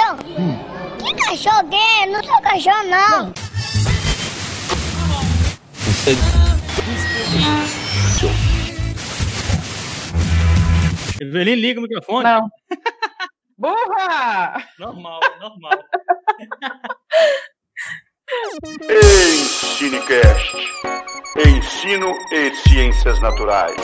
[0.00, 0.18] Cachorro?
[0.98, 2.06] Que cachorro gay?
[2.06, 3.32] Não sou cachorro, não.
[5.74, 6.16] Você...
[11.20, 12.24] Evelyn, liga o microfone.
[12.24, 12.48] Não.
[13.58, 14.64] Burra!
[14.78, 15.78] Normal, normal.
[18.88, 20.56] Ensinecast.
[21.36, 23.76] Ensino e ciências naturais.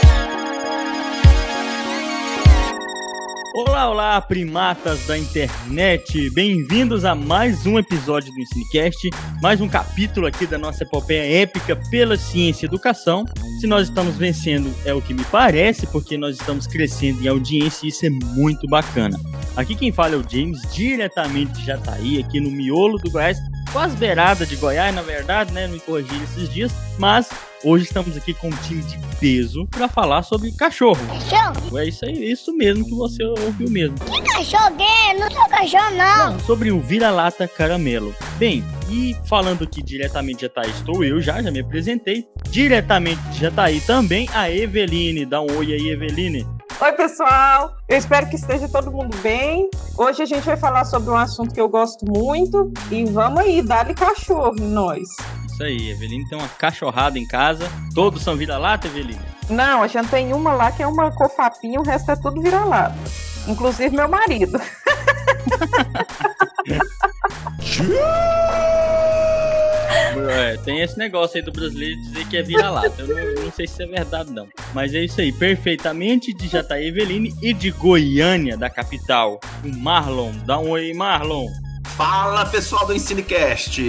[3.56, 6.28] Olá, olá, primatas da internet!
[6.28, 9.08] Bem-vindos a mais um episódio do Ensinecast,
[9.40, 13.24] mais um capítulo aqui da nossa epopeia épica pela ciência e educação.
[13.58, 17.86] Se nós estamos vencendo, é o que me parece, porque nós estamos crescendo em audiência
[17.86, 19.18] e isso é muito bacana.
[19.56, 23.38] Aqui quem fala é o James, diretamente de Jataí, aqui no miolo do Goiás,
[23.76, 25.66] quase beirada de Goiás, na verdade, né?
[25.66, 27.28] Não me corrigir esses dias, mas
[27.64, 31.00] Hoje estamos aqui com um time de peso para falar sobre cachorro.
[31.08, 31.78] Cachorro?
[31.78, 33.96] É isso aí, isso mesmo que você ouviu mesmo.
[33.98, 35.18] Que cachorro gay?
[35.18, 36.32] Não sou cachorro, não.
[36.32, 38.14] Não, sobre o vira-lata caramelo.
[38.36, 42.24] Bem, e falando aqui diretamente de Jataí, estou eu já, já me apresentei.
[42.50, 45.24] Diretamente de Jataí também a Eveline.
[45.24, 46.46] Dá um oi aí, Eveline.
[46.78, 47.74] Oi, pessoal.
[47.88, 49.70] Eu espero que esteja todo mundo bem.
[49.96, 52.70] Hoje a gente vai falar sobre um assunto que eu gosto muito.
[52.90, 55.08] E vamos aí, dá-lhe cachorro em nós.
[55.46, 57.66] Isso aí, Eveline tem uma cachorrada em casa.
[57.94, 59.18] Todos são vira-lata, Eveline?
[59.48, 62.94] Não, a gente tem uma lá que é uma cofapinha, o resto é tudo vira-lata.
[63.46, 64.60] Inclusive meu marido.
[70.28, 72.92] É, tem esse negócio aí do brasileiro dizer que é vira-lata.
[72.98, 74.48] Eu não, não, sei se é verdade, não.
[74.74, 79.38] Mas é isso aí, perfeitamente de Jataí Eveline e de Goiânia, da capital.
[79.64, 80.32] O Marlon.
[80.44, 81.48] Dá um oi, Marlon.
[81.96, 83.80] Fala pessoal do Ensinecast,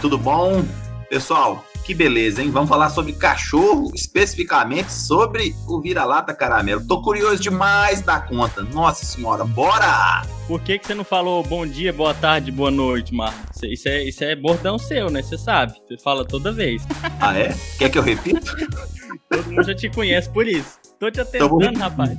[0.00, 0.64] tudo bom?
[1.08, 2.50] Pessoal, que beleza, hein?
[2.50, 6.86] Vamos falar sobre cachorro, especificamente sobre o vira-lata caramelo.
[6.86, 8.62] Tô curioso demais da conta.
[8.62, 10.22] Nossa senhora, bora!
[10.46, 13.38] Por que, que você não falou bom dia, boa tarde, boa noite, Marlon?
[13.64, 15.22] Isso é, isso é bordão seu, né?
[15.22, 15.72] Você sabe.
[15.86, 16.82] Você fala toda vez.
[17.24, 17.54] Ah, é?
[17.78, 18.40] Quer que eu repita?
[19.30, 20.76] Todo mundo já te conhece por isso.
[20.98, 22.18] Tô te atendendo, então rapaz.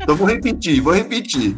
[0.00, 1.56] Então vou repetir, vou repetir.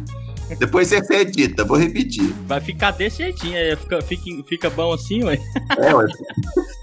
[0.57, 2.33] Depois você edita, vou repetir.
[2.45, 5.39] Vai ficar desse jeitinho, fica, fica, fica bom assim, ué.
[5.77, 6.05] É, ué.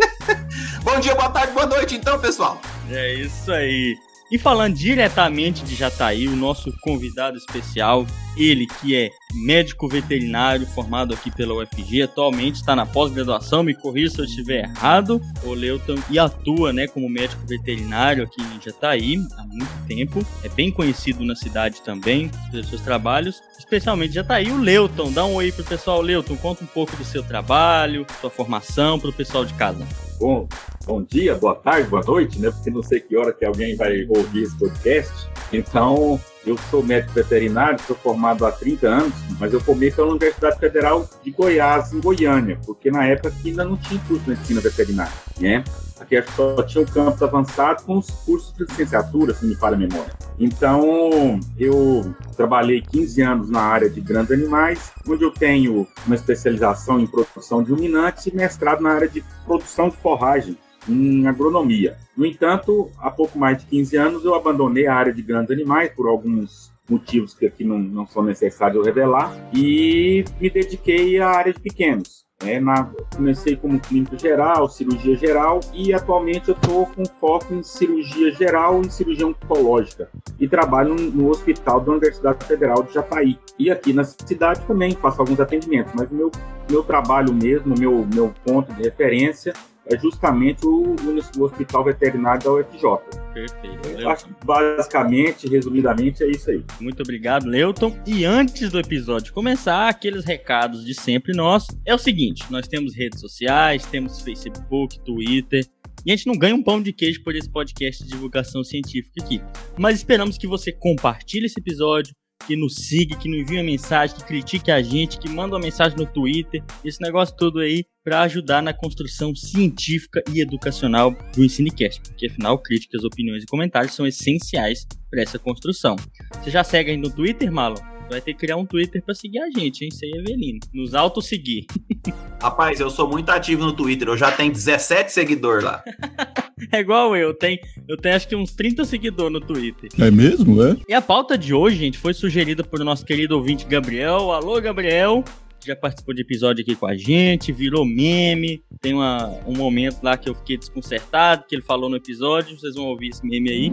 [0.82, 2.60] bom dia, boa tarde, boa noite, então, pessoal.
[2.90, 3.96] É isso aí.
[4.30, 8.06] E falando diretamente de Jataí, o nosso convidado especial,
[8.36, 14.10] ele que é médico veterinário formado aqui pela UFG, atualmente está na pós-graduação, me corrija
[14.10, 19.16] se eu estiver errado, o Leuton, e atua né, como médico veterinário aqui em Jataí
[19.38, 24.50] há muito tempo, é bem conhecido na cidade também pelos seus trabalhos, especialmente Jataí.
[24.50, 28.28] O Leuton, dá um oi pro pessoal, Leuton, conta um pouco do seu trabalho, sua
[28.28, 29.86] formação para o pessoal de casa.
[30.18, 30.48] Bom,
[30.84, 32.50] bom dia, boa tarde, boa noite, né?
[32.50, 35.30] Porque não sei que hora que alguém vai ouvir esse podcast.
[35.52, 40.58] Então, eu sou médico veterinário, sou formado há 30 anos, mas eu formei pela Universidade
[40.58, 45.12] Federal de Goiás, em Goiânia, porque na época ainda não tinha curso de medicina veterinária,
[45.38, 45.62] né?
[46.00, 49.78] Aqui só tinha o campus avançado com os cursos de licenciatura, se me falha a
[49.78, 50.12] memória.
[50.38, 57.00] Então, eu trabalhei 15 anos na área de grandes animais, onde eu tenho uma especialização
[57.00, 60.56] em produção de ruminantes e mestrado na área de produção de forragem
[60.88, 61.96] em agronomia.
[62.16, 65.90] No entanto, há pouco mais de 15 anos eu abandonei a área de grandes animais
[65.94, 71.52] por alguns motivos que aqui não, não são necessários revelar e me dediquei à área
[71.52, 72.26] de pequenos.
[72.44, 77.64] É, na, comecei como clínico geral, cirurgia geral e atualmente eu estou com foco em
[77.64, 83.36] cirurgia geral e cirurgia oncológica e trabalho no hospital da Universidade Federal de Jataí.
[83.58, 86.30] E aqui na cidade também faço alguns atendimentos, mas meu,
[86.70, 89.52] meu trabalho mesmo, meu, meu ponto de referência
[89.90, 90.94] é justamente o,
[91.36, 92.98] o Hospital Veterinário da UFJ.
[93.32, 94.08] Perfeito.
[94.08, 96.62] Acho, basicamente, resumidamente, é isso aí.
[96.80, 97.96] Muito obrigado, Leuton.
[98.06, 101.66] E antes do episódio começar, aqueles recados de sempre nós.
[101.86, 105.64] É o seguinte, nós temos redes sociais, temos Facebook, Twitter,
[106.04, 109.22] e a gente não ganha um pão de queijo por esse podcast de divulgação científica
[109.22, 109.40] aqui.
[109.78, 112.14] Mas esperamos que você compartilhe esse episódio,
[112.46, 115.62] que nos siga, que nos envie uma mensagem, que critique a gente, que manda uma
[115.62, 121.44] mensagem no Twitter, esse negócio todo aí para ajudar na construção científica e educacional do
[121.44, 125.96] Ensinecast, porque afinal críticas, opiniões e comentários são essenciais para essa construção.
[126.42, 127.76] Você já segue aí no Twitter, Malo?
[128.08, 129.90] Vai ter que criar um Twitter para seguir a gente, hein?
[129.90, 130.60] Sem Evelino.
[130.72, 131.66] Nos auto-seguir.
[132.40, 134.08] Rapaz, eu sou muito ativo no Twitter.
[134.08, 135.82] Eu já tenho 17 seguidores lá.
[136.72, 137.34] é igual eu.
[137.34, 139.90] Tenho, eu tenho acho que uns 30 seguidores no Twitter.
[139.98, 140.76] É mesmo, é?
[140.88, 144.32] E a pauta de hoje, gente, foi sugerida por nosso querido ouvinte Gabriel.
[144.32, 145.22] Alô, Gabriel
[145.66, 148.62] já participou de episódio aqui com a gente, virou meme.
[148.80, 152.58] Tem uma, um momento lá que eu fiquei desconcertado, que ele falou no episódio.
[152.58, 153.72] Vocês vão ouvir esse meme aí.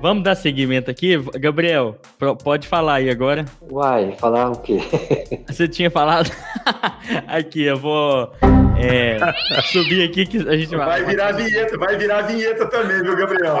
[0.00, 1.18] Vamos dar seguimento aqui?
[1.38, 1.98] Gabriel,
[2.42, 3.44] pode falar aí agora.
[3.70, 4.80] Uai, falar o quê?
[5.46, 6.30] Você tinha falado?
[7.28, 8.32] aqui, eu vou
[8.78, 9.18] é,
[9.70, 10.86] subir aqui que a gente vai.
[10.86, 13.58] Vai virar vinheta, vai virar vinheta também, viu, Gabriel?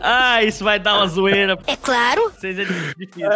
[0.00, 1.56] ah, isso vai dar uma zoeira.
[1.68, 2.32] É claro.
[2.36, 3.28] Vocês é difícil.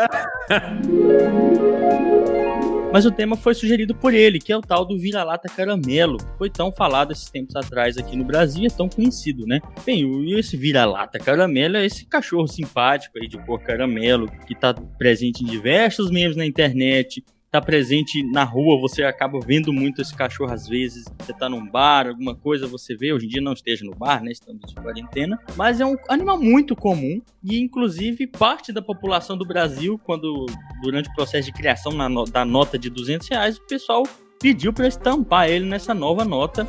[2.91, 6.17] Mas o tema foi sugerido por ele, que é o tal do vira-lata caramelo.
[6.39, 9.61] Foi tão falado esses tempos atrás aqui no Brasil, é tão conhecido, né?
[9.85, 10.05] Bem,
[10.39, 15.47] esse vira-lata caramelo é esse cachorro simpático aí de cor caramelo, que tá presente em
[15.47, 20.69] diversos memes na internet, tá presente na rua, você acaba vendo muito esse cachorro às
[20.69, 21.05] vezes.
[21.19, 23.13] Você tá num bar, alguma coisa, você vê.
[23.13, 24.31] Hoje em dia não esteja no bar, né?
[24.31, 25.39] Estamos de quarentena.
[25.57, 30.47] Mas é um animal muito comum e, inclusive, parte da população do Brasil, quando
[30.83, 31.93] durante o processo de criação
[32.31, 34.03] da nota de 200 reais, o pessoal
[34.41, 36.67] pediu para estampar ele nessa nova nota.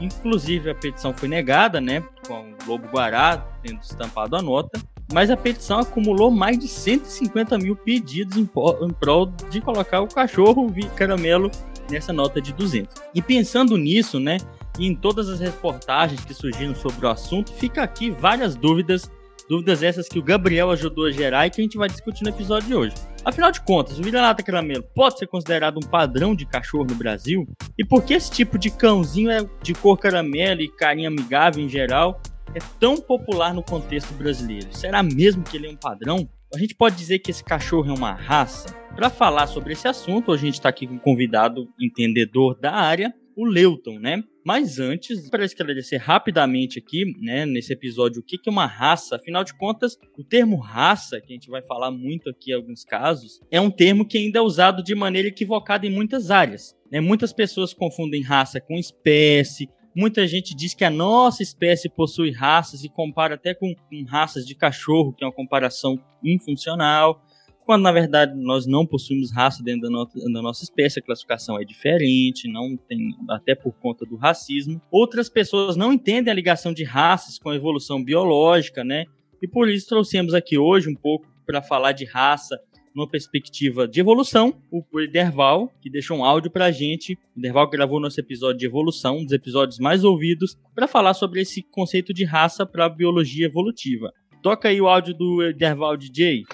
[0.00, 2.02] Inclusive, a petição foi negada, né?
[2.26, 4.80] Com o Lobo Guará tendo estampado a nota
[5.12, 10.72] mas a petição acumulou mais de 150 mil pedidos em, prol de colocar o cachorro
[10.96, 11.50] caramelo
[11.90, 12.94] nessa nota de 200.
[13.14, 14.38] E pensando nisso, né,
[14.78, 19.10] e em todas as reportagens que surgiram sobre o assunto, fica aqui várias dúvidas,
[19.48, 22.30] dúvidas essas que o Gabriel ajudou a gerar e que a gente vai discutir no
[22.30, 22.94] episódio de hoje.
[23.24, 27.46] Afinal de contas, o vira-lata caramelo pode ser considerado um padrão de cachorro no Brasil?
[27.78, 31.68] E por que esse tipo de cãozinho é de cor caramelo e carinha amigável em
[31.68, 32.20] geral
[32.54, 34.68] é tão popular no contexto brasileiro?
[34.72, 36.28] Será mesmo que ele é um padrão?
[36.54, 38.74] A gente pode dizer que esse cachorro é uma raça?
[38.94, 43.14] Para falar sobre esse assunto, a gente está aqui com um convidado entendedor da área,
[43.34, 44.22] o Leuton, né?
[44.44, 49.44] Mas antes, para esclarecer rapidamente aqui, né, nesse episódio, o que é uma raça, afinal
[49.44, 53.40] de contas, o termo raça, que a gente vai falar muito aqui em alguns casos,
[53.50, 56.76] é um termo que ainda é usado de maneira equivocada em muitas áreas.
[56.90, 57.00] Né?
[57.00, 62.82] Muitas pessoas confundem raça com espécie, Muita gente diz que a nossa espécie possui raças
[62.82, 67.22] e compara até com, com raças de cachorro, que é uma comparação infuncional
[67.64, 71.60] quando na verdade nós não possuímos raça dentro da, no da, nossa espécie, a classificação
[71.60, 74.80] é diferente, não tem até por conta do racismo.
[74.90, 79.04] Outras pessoas não entendem a ligação de raças com a evolução biológica, né?
[79.40, 82.60] E por isso trouxemos aqui hoje um pouco para falar de raça
[82.94, 87.18] numa perspectiva de evolução, o Derval, que deixou um áudio pra gente.
[87.36, 91.40] O Derval gravou nosso episódio de evolução, um dos episódios mais ouvidos, para falar sobre
[91.40, 94.12] esse conceito de raça para biologia evolutiva.
[94.42, 96.44] Toca aí o áudio do Derval DJ.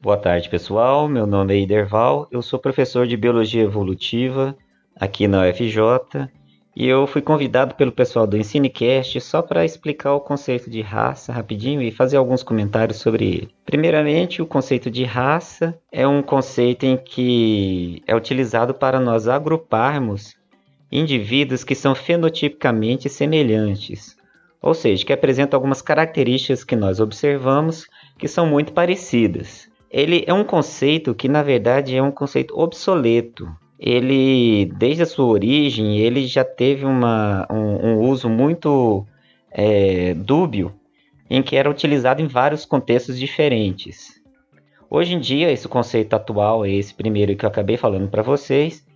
[0.00, 1.08] Boa tarde, pessoal.
[1.08, 2.28] Meu nome é Iderval.
[2.30, 4.56] Eu sou professor de biologia evolutiva
[4.94, 6.28] aqui na UFJ
[6.76, 11.32] e eu fui convidado pelo pessoal do EnsineCast só para explicar o conceito de raça
[11.32, 13.54] rapidinho e fazer alguns comentários sobre ele.
[13.64, 20.34] Primeiramente, o conceito de raça é um conceito em que é utilizado para nós agruparmos
[20.90, 24.16] indivíduos que são fenotipicamente semelhantes,
[24.60, 27.86] ou seja, que apresentam algumas características que nós observamos
[28.18, 29.68] que são muito parecidas.
[29.90, 33.48] Ele é um conceito que, na verdade, é um conceito obsoleto,
[33.78, 39.06] ele, desde a sua origem, ele já teve uma, um, um uso muito
[39.50, 40.72] é, dúbio,
[41.28, 44.20] em que era utilizado em vários contextos diferentes.
[44.88, 48.86] Hoje em dia, esse conceito atual, esse primeiro que eu acabei falando para vocês,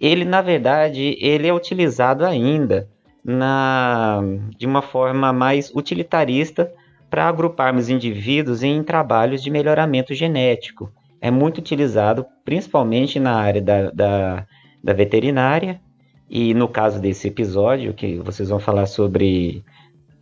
[0.00, 2.88] ele na verdade ele é utilizado ainda
[3.24, 4.20] na,
[4.56, 6.72] de uma forma mais utilitarista
[7.10, 13.90] para agruparmos indivíduos em trabalhos de melhoramento genético é muito utilizado principalmente na área da,
[13.92, 14.46] da,
[14.82, 15.80] da veterinária.
[16.28, 19.62] E no caso desse episódio, que vocês vão falar sobre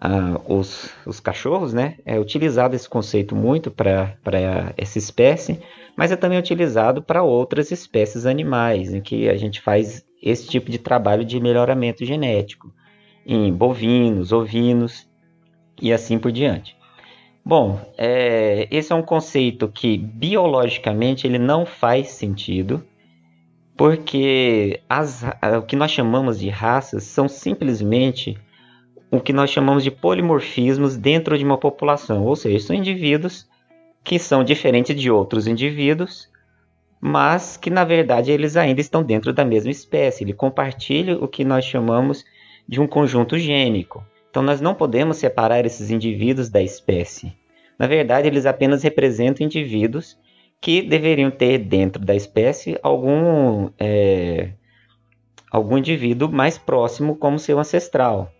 [0.04, 1.96] uh, os, os cachorros, né?
[2.04, 4.14] É utilizado esse conceito muito para
[4.76, 5.60] essa espécie,
[5.96, 10.70] mas é também utilizado para outras espécies animais, em que a gente faz esse tipo
[10.70, 12.70] de trabalho de melhoramento genético,
[13.24, 15.08] em bovinos, ovinos
[15.80, 16.76] e assim por diante.
[17.44, 22.84] Bom, é, esse é um conceito que biologicamente ele não faz sentido,
[23.76, 25.24] porque as,
[25.58, 28.36] o que nós chamamos de raças são simplesmente
[29.10, 33.48] o que nós chamamos de polimorfismos dentro de uma população, ou seja, são indivíduos
[34.04, 36.28] que são diferentes de outros indivíduos,
[37.00, 41.44] mas que na verdade eles ainda estão dentro da mesma espécie, ele compartilha o que
[41.44, 42.24] nós chamamos
[42.68, 44.04] de um conjunto gênico.
[44.30, 47.32] Então nós não podemos separar esses indivíduos da espécie.
[47.78, 50.16] Na verdade, eles apenas representam indivíduos
[50.60, 54.50] que deveriam ter dentro da espécie algum, é,
[55.50, 58.30] algum indivíduo mais próximo como seu ancestral,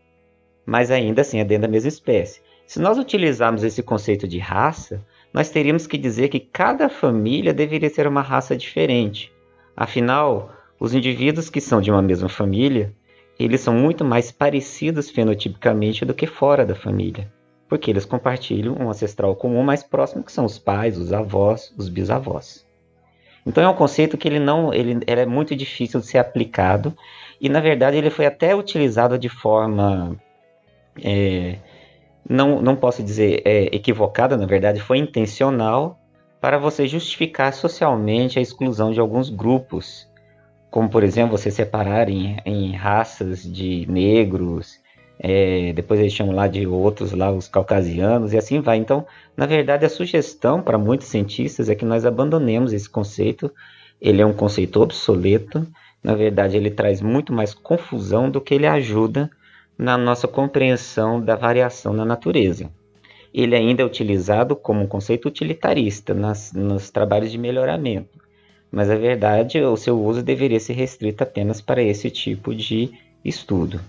[0.66, 2.42] mas ainda assim é dentro da mesma espécie.
[2.66, 7.88] Se nós utilizarmos esse conceito de raça, nós teríamos que dizer que cada família deveria
[7.88, 9.32] ser uma raça diferente.
[9.76, 12.94] Afinal, os indivíduos que são de uma mesma família,
[13.44, 17.32] eles são muito mais parecidos fenotipicamente do que fora da família,
[17.68, 21.88] porque eles compartilham um ancestral comum mais próximo, que são os pais, os avós, os
[21.88, 22.66] bisavós.
[23.47, 26.94] Então é um conceito que ele não, ele, ele é muito difícil de ser aplicado
[27.40, 30.14] e na verdade ele foi até utilizado de forma
[31.02, 31.56] é,
[32.28, 35.99] não, não posso dizer é, equivocada, na verdade foi intencional
[36.42, 40.09] para você justificar socialmente a exclusão de alguns grupos,
[40.70, 44.78] como por exemplo você separar em, em raças de negros,
[45.22, 48.78] é, depois eles chamam lá de outros lá os caucasianos e assim vai.
[48.78, 53.52] Então, na verdade, a sugestão para muitos cientistas é que nós abandonemos esse conceito.
[54.00, 55.66] Ele é um conceito obsoleto.
[56.02, 59.30] Na verdade, ele traz muito mais confusão do que ele ajuda
[59.76, 62.70] na nossa compreensão da variação na natureza.
[63.32, 68.18] Ele ainda é utilizado como um conceito utilitarista nas, nos trabalhos de melhoramento,
[68.70, 72.90] mas a verdade, o seu uso deveria ser restrito apenas para esse tipo de
[73.24, 73.80] estudo.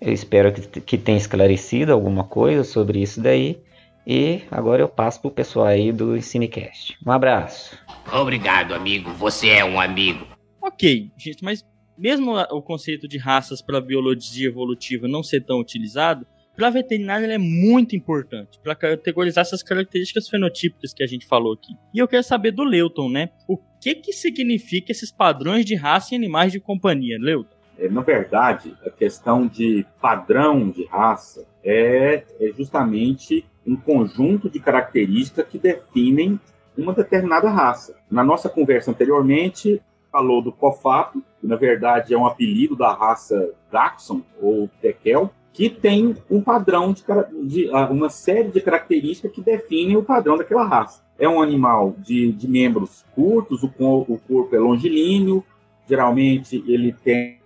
[0.00, 3.58] Eu espero que, que tenha esclarecido alguma coisa sobre isso daí.
[4.06, 6.96] E agora eu passo para o pessoal aí do Ensinecast.
[7.04, 7.78] Um abraço.
[8.10, 9.12] Obrigado, amigo.
[9.12, 10.26] Você é um amigo.
[10.62, 11.64] Ok, gente, mas
[11.96, 17.24] mesmo o conceito de raças para biologia evolutiva não ser tão utilizado, para a veterinária
[17.24, 21.74] ele é muito importante para categorizar essas características fenotípicas que a gente falou aqui.
[21.92, 23.30] E eu quero saber do Leuton, né?
[23.46, 27.56] O que que significa esses padrões de raça em animais de companhia, Leuton?
[27.78, 34.58] É, na verdade, a questão de padrão de raça é, é justamente um conjunto de
[34.58, 36.40] características que definem
[36.76, 37.96] uma determinada raça.
[38.10, 39.80] Na nossa conversa anteriormente,
[40.10, 45.68] falou do cofato, que na verdade é um apelido da raça Dachshund ou Tekel, que
[45.68, 47.04] tem um padrão de,
[47.44, 51.02] de, ah, uma série de características que definem o padrão daquela raça.
[51.18, 55.44] É um animal de, de membros curtos, o, o corpo é longilíneo,
[55.88, 57.38] geralmente ele tem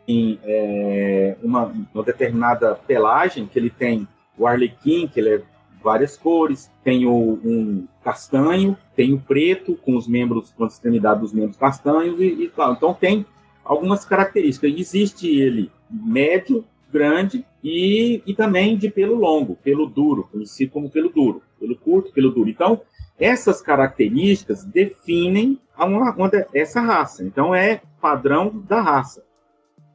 [0.45, 5.43] é, uma, uma, determinada pelagem, que ele tem o arlequim, que ele é
[5.83, 11.21] várias cores, tem o, um castanho, tem o preto, com os membros, com a extremidade
[11.21, 12.73] dos membros castanhos e, e tal.
[12.73, 13.27] Então tem
[13.65, 14.73] algumas características.
[14.77, 21.09] Existe ele médio, grande e, e também de pelo longo, pelo duro, conhecido como pelo
[21.09, 22.51] duro, pelo curto, pelo duro.
[22.51, 22.83] Então,
[23.19, 27.25] essas características definem uma, uma, essa raça.
[27.25, 29.25] Então, é padrão da raça.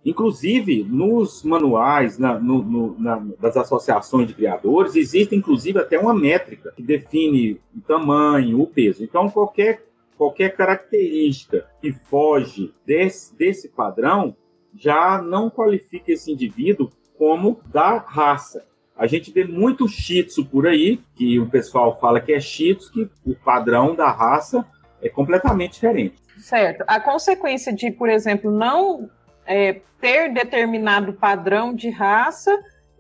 [0.05, 6.13] Inclusive, nos manuais na, no, no, na, das associações de criadores, existe inclusive até uma
[6.13, 9.03] métrica que define o tamanho, o peso.
[9.03, 9.83] Então, qualquer,
[10.17, 14.33] qualquer característica que foge desse, desse padrão
[14.74, 18.65] já não qualifica esse indivíduo como da raça.
[18.98, 22.75] A gente vê muito shih tzu por aí, que o pessoal fala que é shih
[22.75, 24.66] tzu, que o padrão da raça
[25.01, 26.16] é completamente diferente.
[26.38, 26.84] Certo.
[26.88, 29.10] A consequência de, por exemplo, não
[29.46, 32.58] é, ter determinado padrão de raça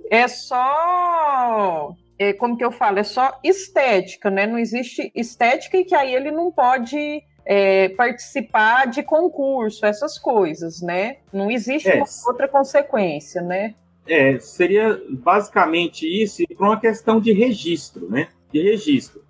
[0.09, 1.95] é só.
[2.19, 2.99] É, como que eu falo?
[2.99, 4.47] É só estética, né?
[4.47, 10.81] Não existe estética e que aí ele não pode é, participar de concurso, essas coisas,
[10.81, 11.17] né?
[11.31, 13.75] Não existe é, outra consequência, né?
[14.07, 18.29] É, seria basicamente isso para uma questão de registro, né?
[18.51, 19.21] De registro.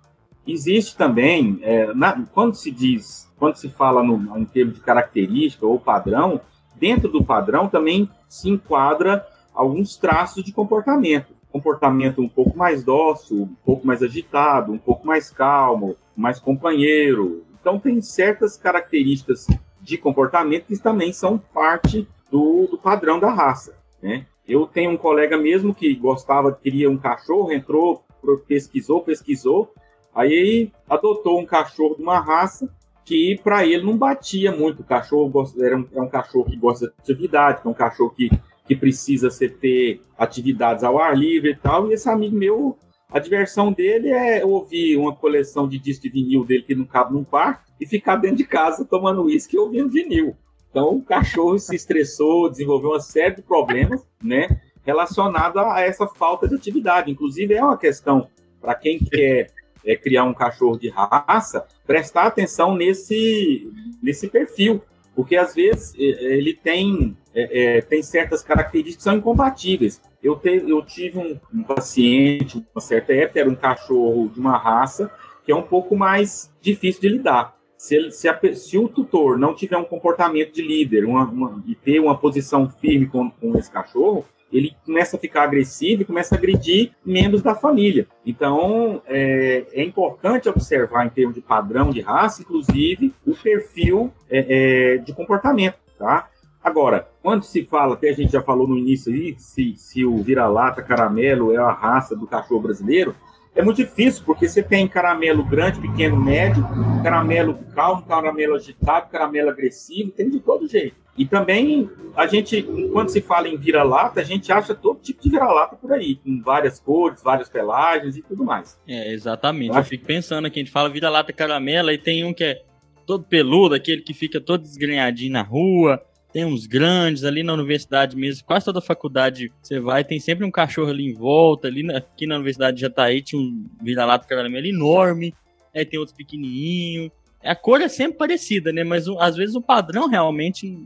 [0.46, 5.66] Existe também, é, na, quando se diz, quando se fala no, em termos de característica
[5.66, 6.40] ou padrão,
[6.76, 11.34] dentro do padrão também se enquadra alguns traços de comportamento.
[11.50, 17.44] Comportamento um pouco mais dócil, um pouco mais agitado, um pouco mais calmo, mais companheiro.
[17.60, 19.46] Então, tem certas características
[19.80, 23.76] de comportamento que também são parte do, do padrão da raça.
[24.00, 24.26] Né?
[24.48, 28.02] Eu tenho um colega mesmo que gostava, queria um cachorro, entrou,
[28.46, 29.74] pesquisou, pesquisou,
[30.14, 32.68] aí adotou um cachorro de uma raça
[33.04, 34.80] que para ele não batia muito.
[34.80, 38.30] O cachorro era um, é um cachorro que gosta de atividade, é um cachorro que,
[38.66, 41.90] que precisa ser, ter atividades ao ar livre e tal.
[41.90, 42.78] E esse amigo meu,
[43.10, 47.12] a diversão dele é ouvir uma coleção de discos de vinil dele que não cabe
[47.12, 50.34] num quarto e ficar dentro de casa tomando uísque e ouvindo vinil.
[50.70, 56.48] Então o cachorro se estressou, desenvolveu uma série de problemas, né, relacionado a essa falta
[56.48, 57.10] de atividade.
[57.10, 58.28] Inclusive é uma questão
[58.60, 59.50] para quem quer
[59.84, 63.72] é, criar um cachorro de raça, prestar atenção nesse,
[64.02, 64.82] nesse perfil,
[65.14, 70.00] porque às vezes ele tem, é, é, tem certas características que são incompatíveis.
[70.22, 74.56] Eu, te, eu tive um, um paciente, uma certa época, era um cachorro de uma
[74.56, 75.10] raça
[75.44, 77.57] que é um pouco mais difícil de lidar.
[77.78, 81.62] Se, ele, se, a, se, o tutor não tiver um comportamento de líder uma, uma,
[81.66, 86.04] e ter uma posição firme com, com esse cachorro, ele começa a ficar agressivo e
[86.04, 88.06] começa a agredir membros da família.
[88.26, 94.94] Então, é, é importante observar, em termos de padrão de raça, inclusive, o perfil é,
[94.94, 96.28] é, de comportamento, tá?
[96.62, 100.16] Agora, quando se fala, até a gente já falou no início aí, se, se o
[100.18, 103.14] vira-lata caramelo é a raça do cachorro brasileiro,
[103.58, 106.64] é muito difícil, porque você tem caramelo grande, pequeno, médio,
[107.02, 110.94] caramelo calmo, caramelo agitado, caramelo agressivo, tem de todo jeito.
[111.16, 112.62] E também, a gente,
[112.92, 116.40] quando se fala em vira-lata, a gente acha todo tipo de vira-lata por aí, com
[116.40, 118.78] várias cores, várias pelagens e tudo mais.
[118.86, 119.76] É, exatamente.
[119.76, 122.62] Eu, fico pensando aqui, a gente fala vira-lata caramelo, e tem um que é
[123.04, 126.00] todo peludo, aquele que fica todo desgrenhadinho na rua,
[126.32, 130.50] tem uns grandes ali na universidade mesmo, quase toda faculdade você vai, tem sempre um
[130.50, 134.66] cachorro ali em volta, ali na, aqui na Universidade de Jataí tinha um vira-lata caramelo
[134.66, 135.34] enorme,
[135.74, 137.10] aí tem outros pequenininho.
[137.42, 138.84] A cor é sempre parecida, né?
[138.84, 140.76] Mas às vezes o padrão realmente,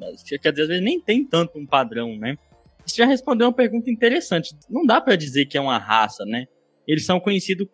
[0.41, 2.37] quer dizer, às vezes nem tem tanto um padrão, né?
[2.85, 4.55] Você já respondeu uma pergunta interessante.
[4.69, 6.47] Não dá para dizer que é uma raça, né?
[6.87, 7.67] Eles são conhecidos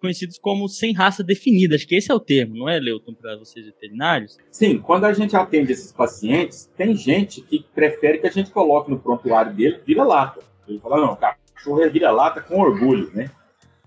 [0.00, 1.76] conhecidos como sem raça definida.
[1.76, 4.38] Acho que esse é o termo, não é, Leuton, para vocês veterinários?
[4.50, 8.90] Sim, quando a gente atende esses pacientes, tem gente que prefere que a gente coloque
[8.90, 10.40] no prontuário dele vira-lata.
[10.66, 13.30] Ele fala, não, cachorro é vira-lata com orgulho, né?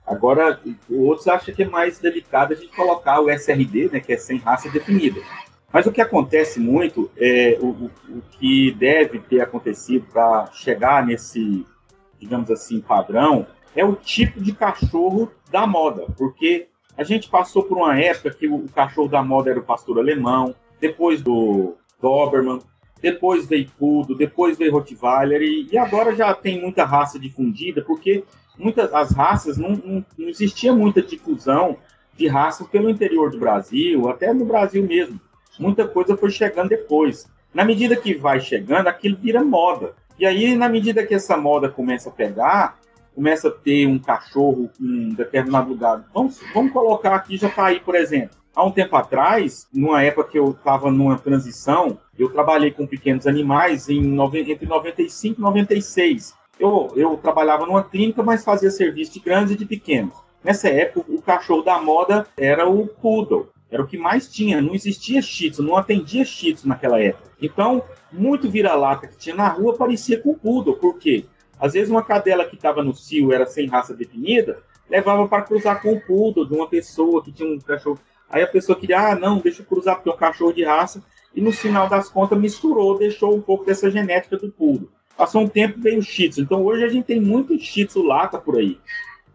[0.05, 4.17] Agora, outros acham que é mais delicado a gente colocar o SRD, né, que é
[4.17, 5.22] sem raça definida.
[5.72, 11.05] Mas o que acontece muito, é, o, o, o que deve ter acontecido para chegar
[11.05, 11.65] nesse,
[12.20, 16.67] digamos assim, padrão, é o tipo de cachorro da moda, porque
[16.98, 20.55] a gente passou por uma época que o cachorro da moda era o pastor alemão,
[20.81, 22.57] depois do Doberman,
[23.00, 28.24] depois veio Poodle, depois veio Rottweiler, e, e, agora já tem muita raça difundida, porque
[28.57, 31.77] muitas as raças não, não, não existia muita difusão
[32.17, 35.22] de raça pelo interior do Brasil, até no Brasil mesmo.
[35.60, 37.29] Muita coisa foi chegando depois.
[37.53, 39.93] Na medida que vai chegando, aquilo vira moda.
[40.17, 42.79] E aí, na medida que essa moda começa a pegar,
[43.13, 46.05] começa a ter um cachorro em um determinado lugar.
[46.13, 48.38] Vamos, vamos colocar aqui Jataí, por exemplo.
[48.55, 53.25] Há um tempo atrás, numa época que eu estava numa transição, eu trabalhei com pequenos
[53.25, 54.15] animais em,
[54.48, 56.36] entre 95 e 96.
[56.60, 60.13] Eu, eu trabalhava numa clínica, mas fazia serviço de grandes e de pequenos.
[60.43, 63.50] Nessa época, o cachorro da moda era o poodle.
[63.72, 64.62] Era o que mais tinha.
[64.62, 67.32] Não existia shih tzu, não atendia shih tzu naquela época.
[67.41, 70.76] Então, muito vira-lata que tinha na rua parecia com o poodle.
[70.76, 71.26] Por quê?
[71.60, 75.82] Às vezes uma cadela que estava no cio era sem raça definida, levava para cruzar
[75.82, 78.00] com o poodle de uma pessoa que tinha um cachorro.
[78.30, 81.04] Aí a pessoa queria, ah, não, deixa eu cruzar porque é um cachorro de raça.
[81.36, 84.89] E no final das contas misturou, deixou um pouco dessa genética do poodle.
[85.18, 86.42] Passou um tempo veio o shih tzu.
[86.42, 88.80] Então hoje a gente tem muito shih tzu lata por aí.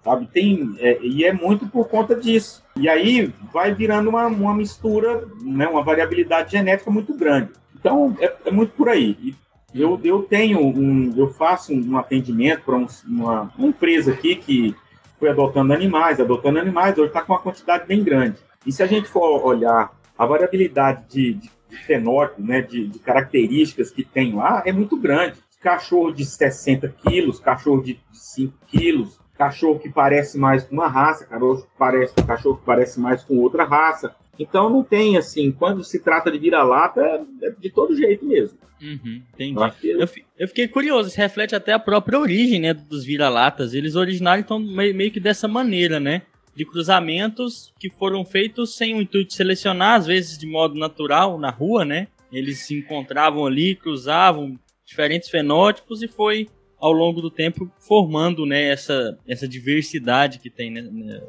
[0.04, 0.26] Sabe?
[0.26, 2.62] Tem, é, e é muito por conta disso.
[2.76, 7.50] E aí vai virando uma, uma mistura, né, uma variabilidade genética muito grande.
[7.78, 9.16] Então é, é muito por aí.
[9.20, 9.34] E
[9.74, 14.74] eu, eu tenho um, eu faço um atendimento para um, uma, uma, empresa aqui que
[15.18, 18.38] foi adotando animais, adotando animais, hoje está com uma quantidade bem grande.
[18.66, 22.98] E se a gente for olhar a variabilidade de, de, de fenótipo, né, de, de,
[22.98, 25.38] características que tem lá, é muito grande.
[25.60, 30.88] Cachorro de 60 quilos, cachorro de, de 5 quilos, cachorro que parece mais com uma
[30.88, 34.14] raça, cachorro que parece, cachorro que parece mais com outra raça.
[34.38, 37.00] Então não tem assim, quando se trata de vira-lata,
[37.42, 38.58] é de todo jeito mesmo.
[38.80, 39.88] Uhum, entendi.
[39.90, 43.74] Eu, eu, fiquei curioso, isso reflete até a própria origem né, dos vira-latas.
[43.74, 46.22] Eles originaram então meio, meio que dessa maneira, né?
[46.54, 51.38] De cruzamentos que foram feitos sem o intuito de selecionar, às vezes de modo natural,
[51.38, 52.08] na rua, né?
[52.32, 56.48] Eles se encontravam ali, cruzavam diferentes fenótipos e foi
[56.78, 60.88] ao longo do tempo formando né, essa, essa diversidade que tem, né?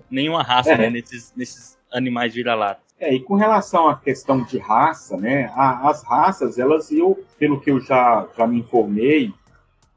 [0.10, 0.78] Nenhuma raça é.
[0.78, 2.89] né, nesses, nesses animais vira-latas.
[3.00, 7.62] É, e com relação à questão de raça, né, a, as raças, elas, eu, pelo
[7.62, 9.34] que eu já, já me informei,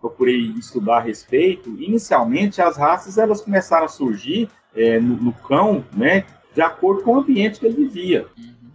[0.01, 5.85] procurei estudar a respeito, inicialmente as raças elas começaram a surgir é, no, no, cão,
[5.93, 8.27] né, de acordo com o ambiente que ele vivia.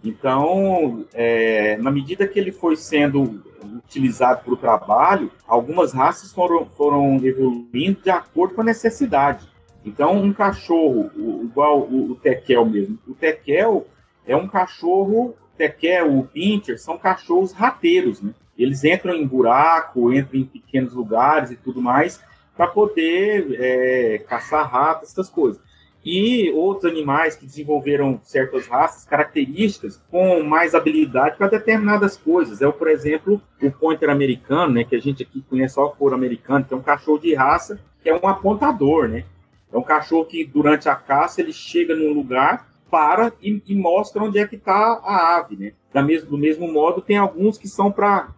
[0.04, 3.42] Então, é, na medida que ele foi sendo
[3.76, 9.48] utilizado para o trabalho, algumas raças foram, foram evoluindo de acordo com a necessidade.
[9.84, 11.10] Então, um cachorro,
[11.42, 13.86] igual o, o tekel mesmo, o tekel
[14.28, 18.32] é um cachorro, tekel, o pincher, são cachorros rateiros, né?
[18.56, 22.22] Eles entram em buraco, entram em pequenos lugares e tudo mais,
[22.56, 25.60] para poder é, caçar ratas, essas coisas.
[26.04, 32.60] E outros animais que desenvolveram certas raças, características, com mais habilidade para determinadas coisas.
[32.60, 36.14] É, o, por exemplo, o pointer americano, né, que a gente aqui conhece só couro
[36.14, 39.24] americano, que é um cachorro de raça, que é um apontador, né?
[39.72, 44.22] É um cachorro que, durante a caça, ele chega num lugar, para e, e mostra
[44.22, 45.72] onde é que está a ave, né?
[45.92, 48.28] Da mesmo, do mesmo modo, tem alguns que são para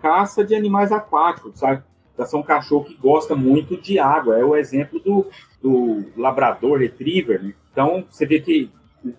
[0.00, 1.82] caça de animais aquáticos, sabe?
[2.18, 4.38] Já são cachorro que gosta muito de água.
[4.38, 5.26] É o exemplo do,
[5.62, 7.54] do labrador retriever, né?
[7.72, 8.70] Então, você vê que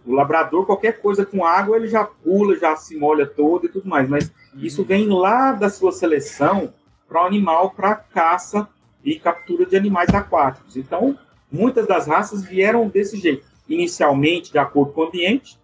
[0.05, 3.87] o labrador, qualquer coisa com água, ele já pula, já se molha todo e tudo
[3.87, 4.09] mais.
[4.09, 6.73] Mas isso vem lá da sua seleção
[7.07, 8.67] para o animal para caça
[9.03, 10.75] e captura de animais aquáticos.
[10.75, 11.17] Então,
[11.51, 13.45] muitas das raças vieram desse jeito.
[13.67, 15.57] Inicialmente, de acordo com o ambiente,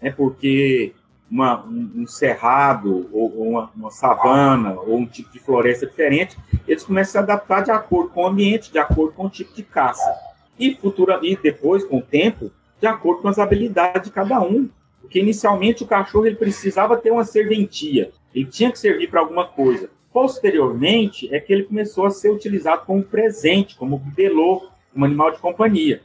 [0.00, 0.94] né, porque
[1.30, 6.82] uma, um, um, cerrado, ou uma, uma, savana, ou um tipo de floresta diferente, eles
[6.82, 9.62] começam a se adaptar de acordo com o ambiente, de acordo com o tipo de
[9.62, 10.12] caça.
[10.58, 14.68] E, futura, e depois, com o tempo, de acordo com as habilidades de cada um.
[15.00, 19.44] Porque inicialmente o cachorro ele precisava ter uma serventia, ele tinha que servir para alguma
[19.44, 19.90] coisa.
[20.12, 25.38] Posteriormente é que ele começou a ser utilizado como presente, como bibelô, como animal de
[25.38, 26.02] companhia.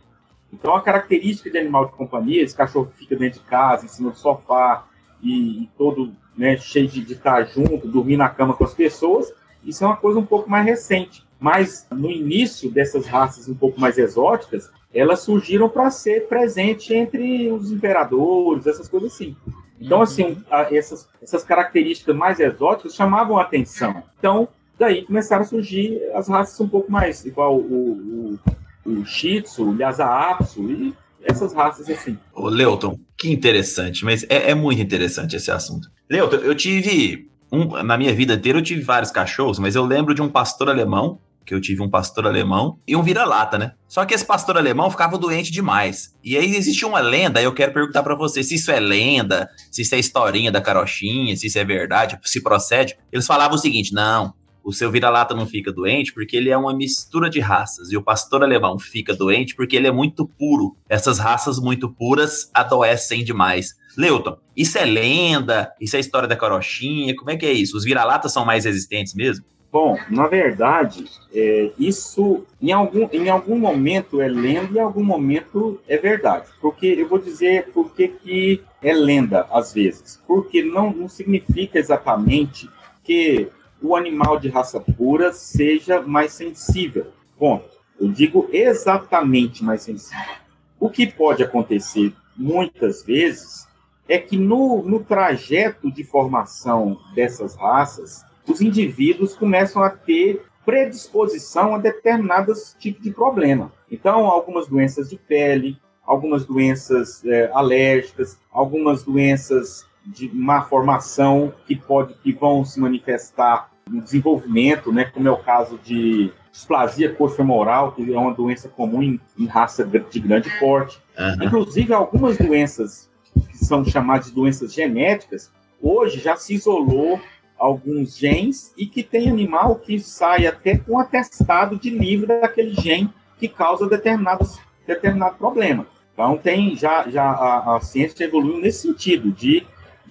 [0.58, 3.90] Então a característica de animal de companhia, esse cachorro que fica dentro de casa, em
[3.90, 4.86] cima do sofá,
[5.22, 9.32] e, e todo né, cheio de, estar junto, dormir na cama com as pessoas,
[9.64, 11.26] isso é uma coisa um pouco mais recente.
[11.40, 17.52] Mas no início dessas raças um pouco mais exóticas, elas surgiram para ser presente entre
[17.52, 19.36] os imperadores, essas coisas assim.
[19.80, 24.04] Então, assim, a, essas, essas características mais exóticas chamavam a atenção.
[24.18, 24.48] Então,
[24.80, 28.40] daí começaram a surgir as raças um pouco mais, igual o, o,
[28.86, 30.94] o Shih Tzu, o Lhasa Apso e
[31.24, 32.18] essas raças assim.
[32.34, 35.90] Ô, Leuton, que interessante, mas é, é muito interessante esse assunto.
[36.10, 40.14] Leuton, eu tive, um, na minha vida inteira, eu tive vários cachorros, mas eu lembro
[40.14, 43.74] de um pastor alemão, que eu tive um pastor alemão e um vira-lata, né?
[43.88, 46.16] Só que esse pastor alemão ficava doente demais.
[46.24, 49.84] E aí existe uma lenda, eu quero perguntar para você se isso é lenda, se
[49.84, 52.98] isso é historinha da carochinha, se isso é verdade, se procede.
[53.12, 54.34] Eles falavam o seguinte: não,
[54.66, 57.92] o seu vira-lata não fica doente porque ele é uma mistura de raças.
[57.92, 60.76] E o pastor alemão fica doente porque ele é muito puro.
[60.90, 63.76] Essas raças muito puras adoecem demais.
[63.96, 65.72] Leuton, isso é lenda?
[65.80, 67.16] Isso é história da carochinha?
[67.16, 67.78] Como é que é isso?
[67.78, 69.46] Os vira-latas são mais resistentes mesmo?
[69.72, 75.04] Bom, na verdade, é, isso em algum, em algum momento é lenda e em algum
[75.04, 76.48] momento é verdade.
[76.60, 80.20] Porque eu vou dizer por que, é lenda às vezes.
[80.26, 82.70] Porque não, não significa exatamente
[83.04, 83.50] que
[83.86, 87.08] o animal de raça pura seja mais sensível.
[87.38, 87.76] Ponto.
[88.00, 90.36] Eu digo exatamente mais sensível.
[90.80, 93.68] O que pode acontecer muitas vezes
[94.08, 101.76] é que no, no trajeto de formação dessas raças, os indivíduos começam a ter predisposição
[101.76, 103.72] a determinados tipos de problema.
[103.90, 111.76] Então, algumas doenças de pele, algumas doenças é, alérgicas, algumas doenças de má formação que
[111.76, 117.92] pode que vão se manifestar no desenvolvimento, né, como é o caso de displasia coxofemoral,
[117.92, 121.00] que é uma doença comum em, em raça de grande porte.
[121.18, 121.46] Uhum.
[121.46, 123.10] Inclusive, algumas doenças
[123.50, 127.20] que são chamadas de doenças genéticas, hoje já se isolou
[127.58, 133.14] alguns genes e que tem animal que sai até com atestado de livre daquele gene
[133.38, 135.86] que causa determinados, determinado problema.
[136.14, 139.66] Então tem já, já a, a ciência evoluiu nesse sentido de,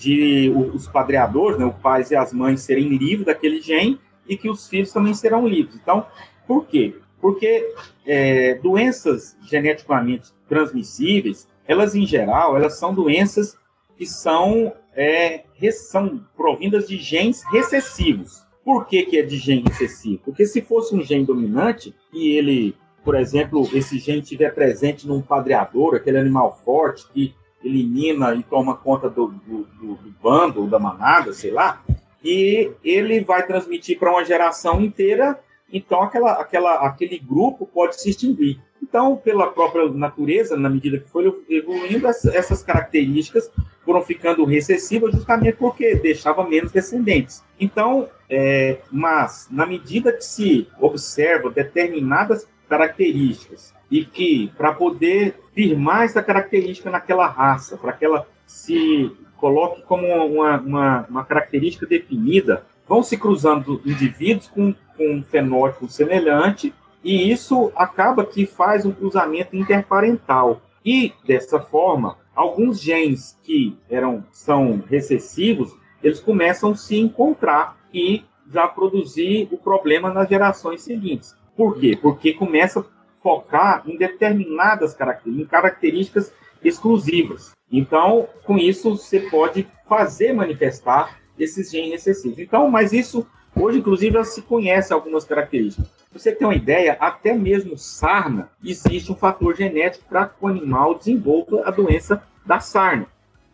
[0.04, 4.50] de os padreadores, né, os pais e as mães serem livres daquele gene e que
[4.50, 5.74] os filhos também serão livres.
[5.74, 6.06] Então,
[6.46, 6.94] por quê?
[7.20, 7.74] Porque
[8.06, 13.56] é, doenças geneticamente transmissíveis, elas em geral, elas são doenças
[13.96, 18.44] que são é, são provindas de genes recessivos.
[18.62, 20.20] Por que, que é de gene recessivo?
[20.24, 25.20] Porque se fosse um gene dominante e ele, por exemplo, esse gene estiver presente num
[25.20, 30.78] padreador, aquele animal forte que elimina e toma conta do, do, do, do bando, da
[30.78, 31.82] manada, sei lá,
[32.22, 35.38] e ele vai transmitir para uma geração inteira,
[35.72, 38.60] então aquela, aquela, aquele grupo pode se extinguir.
[38.82, 43.50] Então, pela própria natureza, na medida que foi evoluindo, essas características
[43.84, 47.42] foram ficando recessivas justamente porque deixava menos descendentes.
[47.58, 56.02] Então, é, mas na medida que se observa determinadas características e que para poder firmar
[56.02, 62.64] essa característica naquela raça, para que ela se coloque como uma, uma, uma, característica definida,
[62.88, 68.92] vão se cruzando indivíduos com, com um fenótipo semelhante e isso acaba que faz um
[68.92, 70.60] cruzamento interparental.
[70.84, 78.24] E, dessa forma, alguns genes que eram, são recessivos, eles começam a se encontrar e
[78.50, 81.34] já produzir o problema nas gerações seguintes.
[81.56, 81.98] Por quê?
[82.00, 82.84] Porque começa a
[83.22, 87.52] focar em determinadas características, em características exclusivas.
[87.70, 92.38] Então, com isso, você pode fazer manifestar esses genes recessivos.
[92.38, 97.34] Então, mas isso, hoje, inclusive, já se conhece algumas características você tem uma ideia, até
[97.34, 103.06] mesmo sarna, existe um fator genético para que o animal desenvolva a doença da sarna.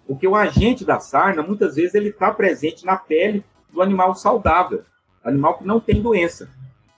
[0.07, 4.83] Porque o agente da sarna, muitas vezes, ele está presente na pele do animal saudável,
[5.25, 6.51] animal que não tem doença.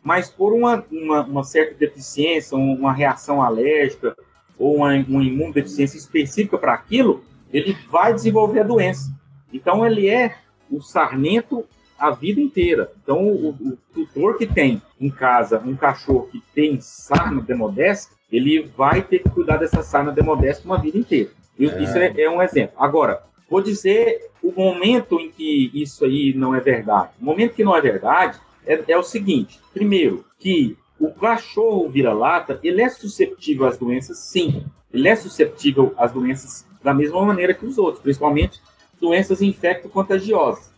[0.03, 4.17] Mas por uma, uma, uma certa deficiência, uma reação alérgica,
[4.59, 9.11] ou uma, uma imunodeficiência específica para aquilo, ele vai desenvolver a doença.
[9.53, 10.37] Então, ele é
[10.71, 11.65] o sarnento
[12.03, 12.91] a vida inteira.
[13.01, 18.69] Então, o, o, tutor que tem em casa um cachorro que tem sarna demodésica, ele
[18.77, 21.31] vai ter que cuidar dessa sarna demodésica uma vida inteira.
[21.61, 21.65] É.
[21.65, 22.75] Isso é, é, um exemplo.
[22.77, 27.11] Agora, vou dizer o momento em que isso aí não é verdade.
[27.21, 32.61] O momento que não é verdade é, é o seguinte: primeiro, que o cachorro vira-lata,
[32.63, 34.65] ele é susceptível às doenças, sim.
[34.93, 38.61] Ele é susceptível às doenças da mesma maneira que os outros, principalmente
[39.01, 40.73] doenças infecto-contagiosas.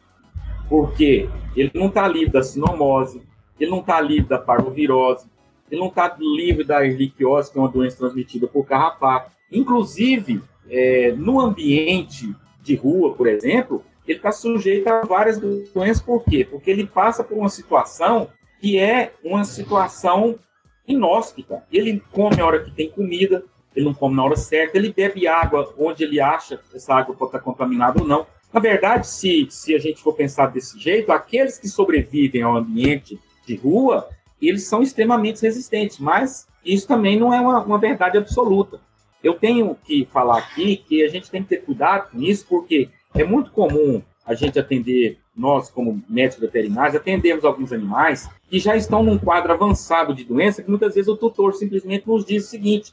[0.68, 3.22] Porque ele não está livre da sinomose,
[3.60, 5.26] ele não está livre da parvovirose,
[5.70, 9.30] ele não está livre da erliquiose, que é uma doença transmitida por carrapato.
[9.52, 16.02] Inclusive, é, no ambiente de rua, por exemplo, ele está sujeito a várias doenças.
[16.02, 16.46] Por quê?
[16.48, 18.28] Porque ele passa por uma situação
[18.60, 20.38] que é uma situação
[20.86, 21.64] inóspita.
[21.72, 25.26] Ele come a hora que tem comida, ele não come na hora certa, ele bebe
[25.26, 28.26] água onde ele acha que essa água pode estar contaminada ou não.
[28.52, 33.18] Na verdade, se, se a gente for pensar desse jeito, aqueles que sobrevivem ao ambiente
[33.46, 34.08] de rua,
[34.40, 38.80] eles são extremamente resistentes, mas isso também não é uma, uma verdade absoluta.
[39.22, 42.90] Eu tenho que falar aqui que a gente tem que ter cuidado com isso, porque
[43.14, 48.74] é muito comum a gente atender, nós como médicos veterinários, atendemos alguns animais que já
[48.74, 52.48] estão num quadro avançado de doença, que muitas vezes o tutor simplesmente nos diz o
[52.48, 52.92] seguinte,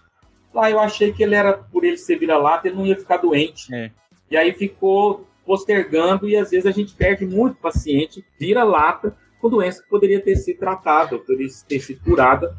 [0.54, 3.18] lá ah, eu achei que ele era, por ele ser vira-lata, ele não ia ficar
[3.18, 3.74] doente.
[3.74, 3.92] É.
[4.30, 9.82] E aí ficou postergando e às vezes a gente perde muito paciente, vira-lata, com doença
[9.82, 12.56] que poderia ter sido tratada, poderia ter sido curada,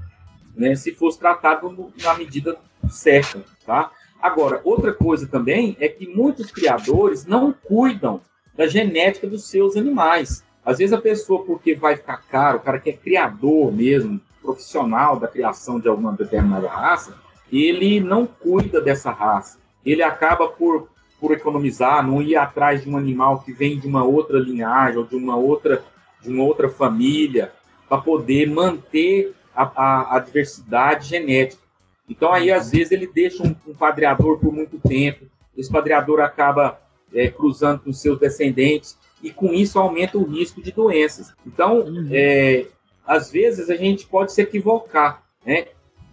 [0.57, 2.59] né, se fosse tratado na medida
[2.91, 3.91] certa, tá?
[4.23, 8.21] Agora, outra coisa também é que muitos criadores não cuidam
[8.55, 10.45] da genética dos seus animais.
[10.65, 15.19] Às vezes a pessoa, porque vai ficar caro, o cara que é criador mesmo, profissional
[15.19, 17.15] da criação de alguma determinada raça,
[17.53, 19.59] ele não cuida dessa raça.
[19.85, 20.89] Ele acaba por,
[21.21, 25.05] por economizar, não ir atrás de um animal que vem de uma outra linhagem ou
[25.05, 25.85] de uma outra,
[26.23, 27.53] de uma outra família,
[27.89, 31.62] para poder manter a, a, a, diversidade genética.
[32.09, 36.81] Então, aí, às vezes, ele deixa um, um padreador por muito tempo, esse padreador acaba
[37.15, 41.33] é, cruzando com seus descendentes, e com isso aumenta o risco de doenças.
[41.47, 42.09] Então, uhum.
[42.11, 42.67] é,
[43.07, 45.67] às vezes, a gente pode se equivocar né,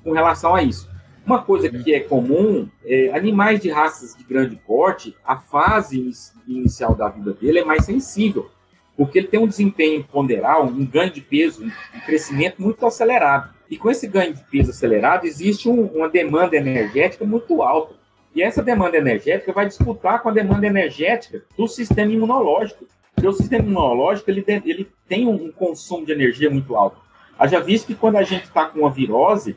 [0.03, 0.89] com relação a isso.
[1.25, 6.11] Uma coisa que é comum, é, animais de raças de grande porte, a fase
[6.47, 8.49] inicial da vida dele é mais sensível,
[8.97, 13.53] porque ele tem um desempenho ponderal, um ganho de peso, um crescimento muito acelerado.
[13.69, 17.93] E com esse ganho de peso acelerado, existe um, uma demanda energética muito alta.
[18.33, 22.85] E essa demanda energética vai disputar com a demanda energética do sistema imunológico.
[23.13, 26.97] Porque o sistema imunológico ele, ele tem um consumo de energia muito alto.
[27.37, 29.55] Haja visto que quando a gente está com uma virose,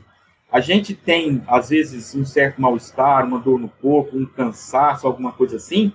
[0.50, 5.32] a gente tem, às vezes, um certo mal-estar, uma dor no corpo, um cansaço, alguma
[5.32, 5.92] coisa assim,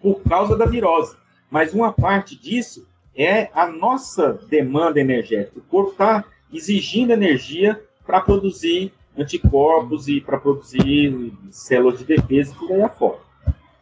[0.00, 1.16] por causa da virose.
[1.50, 5.58] Mas uma parte disso é a nossa demanda energética.
[5.58, 12.58] O corpo está exigindo energia para produzir anticorpos e para produzir células de defesa e
[12.58, 13.18] por aí afora.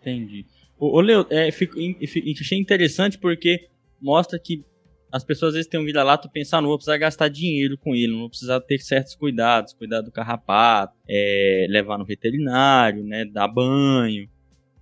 [0.00, 0.46] Entendi.
[0.78, 1.76] Ô, Leo, é, fico,
[2.40, 3.68] achei interessante porque
[4.00, 4.64] mostra que
[5.10, 7.94] as pessoas às vezes têm um vira-lata pensam, ah, não vou precisar gastar dinheiro com
[7.94, 13.24] ele, não vou precisar ter certos cuidados, cuidar do carrapato, é, levar no veterinário, né,
[13.24, 14.28] dar banho,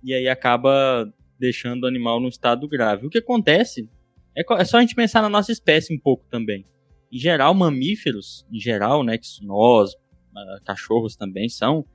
[0.03, 3.07] e aí acaba deixando o animal num estado grave.
[3.07, 3.89] O que acontece
[4.35, 6.65] é, é só a gente pensar na nossa espécie um pouco também.
[7.11, 9.91] Em geral, mamíferos, em geral, né, que nós,
[10.35, 11.85] ah, cachorros também são,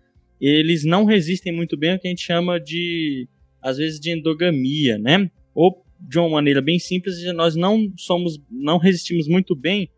[0.41, 3.29] eles não resistem muito bem ao que a gente chama de,
[3.61, 5.31] às vezes, de endogamia, né?
[5.55, 9.91] Ou de uma maneira bem simples, nós não somos, não resistimos muito bem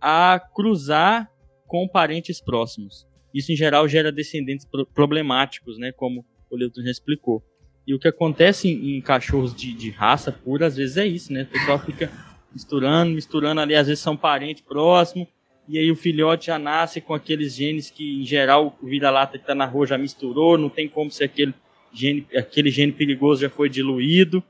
[0.00, 1.30] a cruzar
[1.66, 3.06] com parentes próximos.
[3.34, 5.92] Isso em geral gera descendentes problemáticos, né?
[5.92, 7.44] Como o Leuton já explicou.
[7.86, 11.32] E o que acontece em, em cachorros de, de, raça pura, às vezes é isso,
[11.32, 11.42] né?
[11.42, 12.10] O pessoal fica
[12.52, 15.28] misturando, misturando ali, às vezes são parentes próximos,
[15.68, 19.44] e aí o filhote já nasce com aqueles genes que, em geral, o vira-lata que
[19.44, 21.54] está na rua já misturou, não tem como ser aquele
[21.92, 24.42] gene, aquele gene perigoso já foi diluído.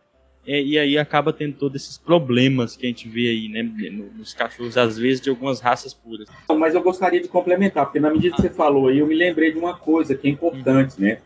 [0.46, 3.62] É, e aí acaba tendo todos esses problemas que a gente vê aí, né,
[4.16, 6.26] nos cachorros, às vezes, de algumas raças puras.
[6.48, 9.52] Mas eu gostaria de complementar, porque na medida que você falou aí, eu me lembrei
[9.52, 11.18] de uma coisa que é importante, né?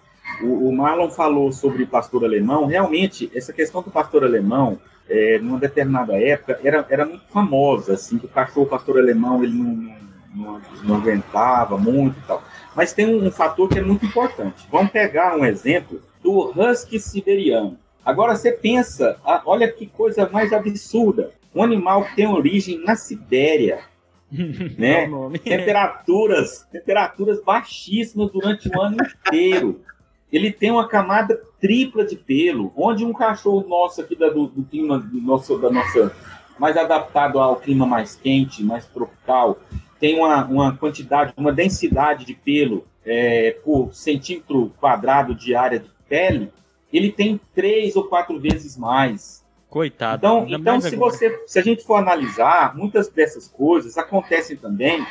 [0.42, 5.58] O, o Marlon falou sobre pastor alemão, realmente, essa questão do pastor alemão, é, numa
[5.58, 9.96] determinada época, era, era muito famosa, assim, que o cachorro pastor alemão, ele não,
[10.34, 12.42] não, não aguentava muito e tal.
[12.74, 14.66] Mas tem um, um fator que é muito importante.
[14.70, 17.78] Vamos pegar um exemplo do husky siberiano.
[18.04, 21.32] Agora você pensa, olha que coisa mais absurda.
[21.54, 23.80] Um animal que tem origem na Sibéria,
[24.76, 25.08] né?
[25.42, 29.80] Temperaturas, temperaturas baixíssimas durante o ano inteiro.
[30.34, 34.64] Ele tem uma camada tripla de pelo, onde um cachorro nosso aqui da, do, do
[34.64, 36.12] clima do nosso, da nossa
[36.58, 39.60] mais adaptado ao clima mais quente, mais tropical,
[40.00, 45.88] tem uma, uma quantidade, uma densidade de pelo é, por centímetro quadrado de área de
[46.08, 46.50] pele,
[46.92, 49.44] ele tem três ou quatro vezes mais.
[49.70, 50.16] Coitado.
[50.16, 51.12] Então, então se, agora.
[51.12, 55.06] você, se a gente for analisar, muitas dessas coisas acontecem também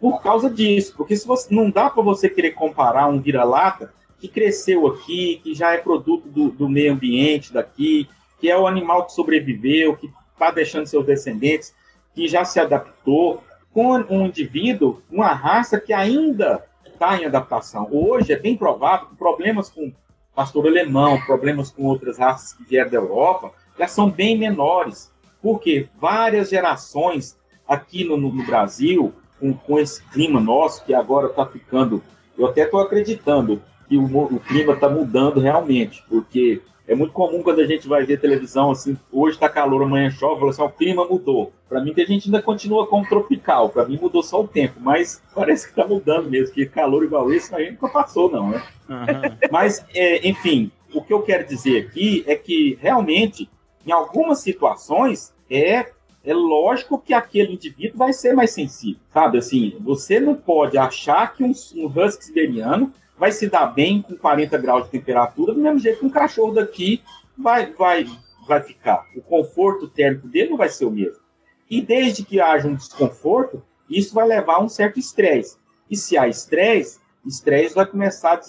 [0.00, 0.94] por causa disso.
[0.96, 5.52] Porque se você, não dá para você querer comparar um vira-lata que cresceu aqui, que
[5.52, 8.08] já é produto do, do meio ambiente daqui,
[8.38, 11.74] que é o animal que sobreviveu, que está deixando seus descendentes,
[12.14, 13.42] que já se adaptou,
[13.74, 17.88] com um indivíduo, uma raça que ainda está em adaptação.
[17.90, 19.92] Hoje é bem provável que problemas com
[20.36, 25.10] pastor alemão, problemas com outras raças que vieram da Europa, já são bem menores.
[25.42, 31.44] Porque várias gerações aqui no, no Brasil, com, com, esse clima nosso, que agora está
[31.44, 32.00] ficando.
[32.38, 37.42] Eu até estou acreditando que o, o clima está mudando realmente, porque é muito comum
[37.42, 40.68] quando a gente vai ver televisão assim, hoje está calor, amanhã chove, fala assim, o
[40.68, 41.52] clima mudou.
[41.68, 44.74] Para mim, que a gente ainda continua como tropical, para mim mudou só o tempo,
[44.80, 48.62] mas parece que está mudando mesmo, que calor igual esse aí nunca passou, não, né?
[48.90, 49.38] Aham.
[49.50, 53.48] Mas, é, enfim, o que eu quero dizer aqui é que realmente,
[53.86, 55.86] em algumas situações, é,
[56.24, 59.38] é lógico que aquele indivíduo vai ser mais sensível, sabe?
[59.38, 62.92] Assim, você não pode achar que um, um husky siberiano
[63.22, 66.52] vai se dar bem com 40 graus de temperatura, do mesmo jeito que um cachorro
[66.54, 67.00] daqui
[67.38, 68.04] vai, vai,
[68.48, 69.06] vai ficar.
[69.14, 71.22] O conforto térmico dele não vai ser o mesmo.
[71.70, 75.56] E desde que haja um desconforto, isso vai levar a um certo estresse.
[75.88, 78.40] E se há estresse, estresse vai começar a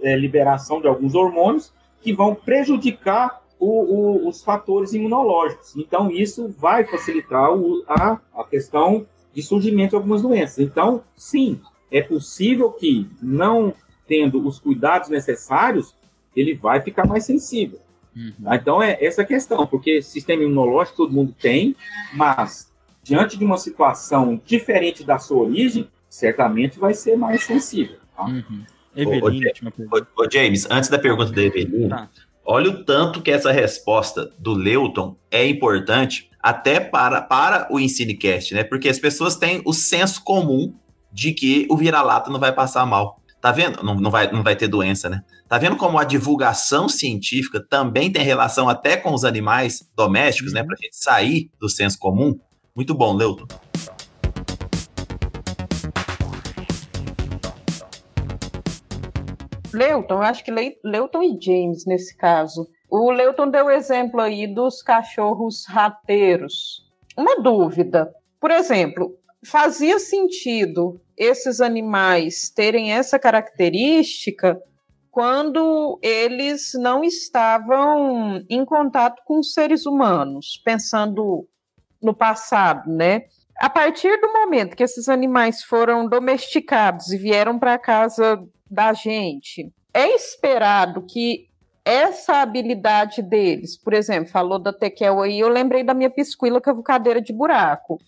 [0.00, 5.76] é, liberação de alguns hormônios que vão prejudicar o- o- os fatores imunológicos.
[5.76, 10.60] Então, isso vai facilitar o- a, a questão de surgimento de algumas doenças.
[10.60, 13.74] Então, sim, é possível que, não
[14.10, 15.94] tendo os cuidados necessários,
[16.34, 17.78] ele vai ficar mais sensível.
[18.42, 18.56] Tá?
[18.56, 21.76] Então, é essa a questão, porque sistema imunológico todo mundo tem,
[22.12, 22.68] mas
[23.04, 27.98] diante de uma situação diferente da sua origem, certamente vai ser mais sensível.
[28.16, 28.24] tá?
[28.24, 28.64] Uhum.
[28.96, 29.52] Ô, Eveline,
[29.92, 29.96] ô.
[29.96, 32.08] Ô, ô, James, antes da pergunta da Evelina, Tá.
[32.44, 38.54] olha o tanto que essa resposta do Leuton é importante até para, para o Ensinecast,
[38.54, 38.64] né?
[38.64, 40.74] Porque as pessoas têm o senso comum
[41.12, 43.19] de que o vira-lata não vai passar mal.
[43.40, 43.82] Tá vendo?
[43.82, 45.22] Não, não, vai, não vai ter doença, né?
[45.48, 50.62] Tá vendo como a divulgação científica também tem relação até com os animais domésticos, né?
[50.62, 52.38] Pra gente sair do senso comum?
[52.76, 53.46] Muito bom, Leuton.
[59.72, 62.68] Leuton, eu acho que Le- Leuton e James nesse caso.
[62.90, 66.84] O Leuton deu o exemplo aí dos cachorros rateiros.
[67.16, 68.12] Uma dúvida.
[68.40, 74.58] Por exemplo, fazia sentido esses animais terem essa característica
[75.10, 81.46] quando eles não estavam em contato com os seres humanos, pensando
[82.02, 83.24] no passado, né?
[83.58, 89.70] A partir do momento que esses animais foram domesticados e vieram para casa da gente,
[89.92, 91.48] é esperado que
[91.84, 97.20] essa habilidade deles, por exemplo, falou da Tekel aí, eu lembrei da minha pisquila cavucadeira
[97.20, 97.98] de buraco.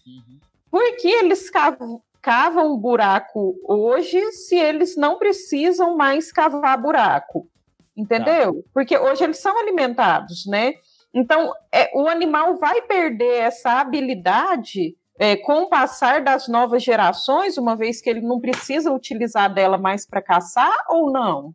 [0.71, 7.49] Por que eles cav- cavam um buraco hoje se eles não precisam mais cavar buraco?
[7.97, 8.65] Entendeu?
[8.73, 10.75] Porque hoje eles são alimentados, né?
[11.15, 17.59] Então, é, o animal vai perder essa habilidade é, com o passar das novas gerações,
[17.59, 21.53] uma vez que ele não precisa utilizar dela mais para caçar ou não?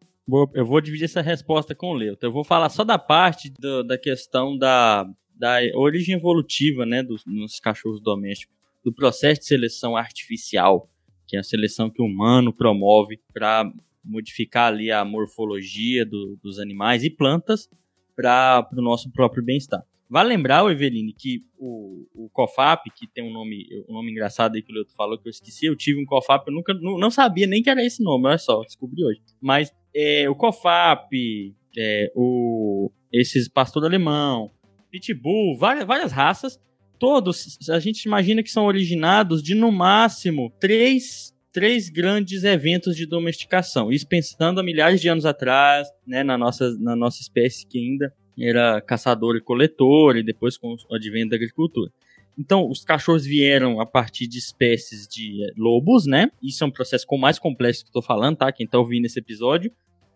[0.53, 2.23] Eu vou dividir essa resposta com o Leuto.
[2.25, 7.23] Eu vou falar só da parte do- da questão da, da origem evolutiva, né, dos,
[7.25, 8.55] nos cachorros domésticos,
[8.87, 10.89] do processo de seleção artificial,
[11.27, 13.69] que é a seleção que o humano promove para
[14.01, 17.69] modificar ali a morfologia do- dos animais e plantas
[18.15, 19.83] para o nosso próprio bem-estar.
[20.09, 24.61] Vale lembrar, Eveline, que o, o COFAP, que tem um nome, um nome engraçado aí
[24.61, 27.11] que o Leuto falou que eu esqueci, eu tive um COFAP, eu nunca não, não
[27.11, 29.19] sabia nem que era esse nome, olha só, descobri hoje.
[29.41, 34.49] Mas é, o COFAP, é, o, esses pastor alemão,
[34.89, 36.57] pitbull, várias, várias raças,
[36.99, 43.05] todos a gente imagina que são originados de no máximo três, três grandes eventos de
[43.05, 43.91] domesticação.
[43.91, 48.13] Isso pensando há milhares de anos atrás, né, na, nossa, na nossa espécie que ainda
[48.39, 51.91] era caçador e coletor, e depois com o advento da agricultura.
[52.37, 56.29] Então, os cachorros vieram a partir de espécies de eh, lobos, né?
[56.41, 58.51] Isso é um processo com mais complexo que eu tô falando, tá?
[58.51, 59.71] Quem tá ouvindo esse episódio.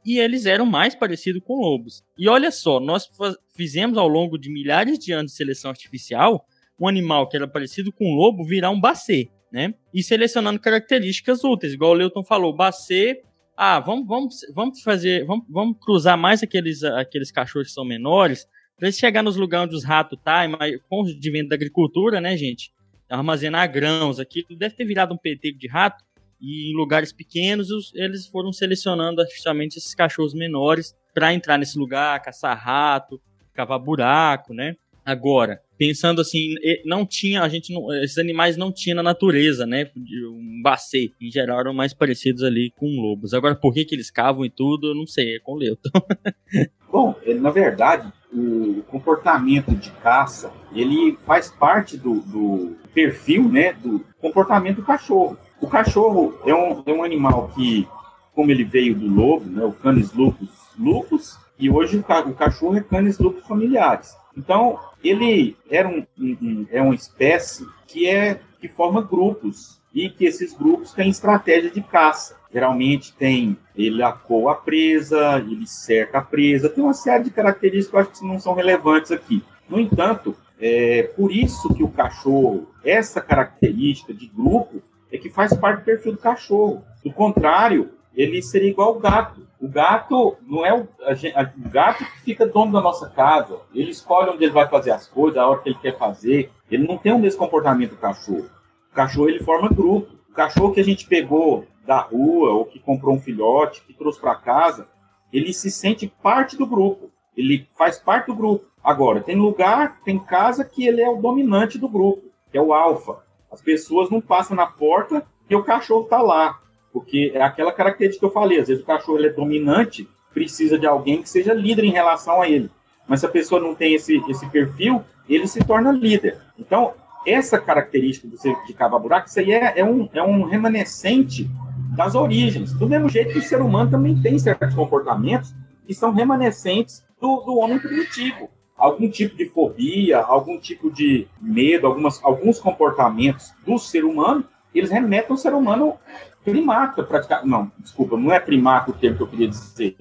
[0.05, 2.03] E eles eram mais parecidos com lobos.
[2.17, 3.07] E olha só, nós
[3.55, 6.45] fizemos ao longo de milhares de anos de seleção artificial
[6.81, 9.29] um animal que era parecido com um lobo virar um bacê.
[9.51, 9.73] né?
[9.93, 13.21] E selecionando características úteis, igual o Leuton falou, Bacê,
[13.55, 18.47] ah, vamos, vamos, vamos fazer, vamos, vamos cruzar mais aqueles, aqueles cachorros que são menores,
[18.77, 20.43] para eles chegar nos lugares onde os ratos tá,
[20.89, 22.71] com de venda da agricultura, né, gente?
[23.09, 26.03] Armazenar grãos aqui, deve ter virado um PT de rato,
[26.39, 31.77] e em lugares pequenos os, eles foram selecionando justamente esses cachorros menores para entrar nesse
[31.77, 33.21] lugar, caçar rato,
[33.53, 34.75] cavar buraco, né?
[35.05, 36.53] Agora, pensando assim,
[36.85, 39.89] não tinha, a gente não, esses animais não tinham na natureza, né?
[39.95, 43.33] Um bacê, em geral eram mais parecidos ali com lobos.
[43.33, 45.89] Agora, por que que eles cavam e tudo, eu não sei, é com Leuton.
[46.91, 54.05] Bom, na verdade, o comportamento de caça, ele faz parte do, do perfil, né, do
[54.19, 55.37] comportamento do cachorro.
[55.59, 57.87] O cachorro é um, é um animal que,
[58.33, 62.81] como ele veio do lobo, né, o Canis lupus lupus, e hoje o cachorro é
[62.81, 64.15] Canis lupus familiares.
[64.37, 70.25] Então, ele era um, um, é uma espécie que é que forma grupos e que
[70.25, 72.39] esses grupos têm estratégia de caça.
[72.53, 77.89] Geralmente tem ele acoa a presa, ele cerca a presa, tem uma série de características
[77.89, 79.43] que eu acho que não são relevantes aqui.
[79.69, 85.55] No entanto, é por isso que o cachorro, essa característica de grupo, é que faz
[85.55, 86.83] parte do perfil do cachorro.
[87.03, 89.47] Do contrário, ele seria igual ao gato.
[89.59, 93.59] O gato não é o, a, o gato que fica dono da nossa casa.
[93.73, 96.51] Ele escolhe onde ele vai fazer as coisas, a hora que ele quer fazer.
[96.69, 98.49] Ele não tem o mesmo comportamento do cachorro.
[98.91, 100.13] O cachorro ele forma grupo.
[100.29, 104.19] O cachorro que a gente pegou da rua ou que comprou um filhote, que trouxe
[104.19, 104.87] para casa,
[105.31, 107.09] ele se sente parte do grupo.
[107.35, 108.65] Ele faz parte do grupo.
[108.83, 112.73] Agora, tem lugar, tem casa que ele é o dominante do grupo, que é o
[112.73, 113.23] alfa.
[113.51, 116.60] As pessoas não passam na porta e o cachorro está lá.
[116.91, 120.85] Porque é aquela característica que eu falei, às vezes o cachorro é dominante, precisa de
[120.85, 122.69] alguém que seja líder em relação a ele.
[123.07, 126.37] Mas se a pessoa não tem esse, esse perfil, ele se torna líder.
[126.57, 126.93] Então,
[127.25, 131.49] essa característica de, de cavar buraco, isso aí é, é, um, é um remanescente
[131.95, 132.73] das origens.
[132.73, 135.53] Do mesmo jeito que o ser humano também tem certos comportamentos
[135.85, 138.49] que são remanescentes do, do homem primitivo.
[138.77, 144.89] Algum tipo de fobia, algum tipo de medo, algumas, alguns comportamentos do ser humano, eles
[144.89, 145.95] remetem ao ser humano
[146.43, 147.49] primata, praticamente.
[147.49, 149.95] Não, desculpa, não é primata o termo que eu queria dizer.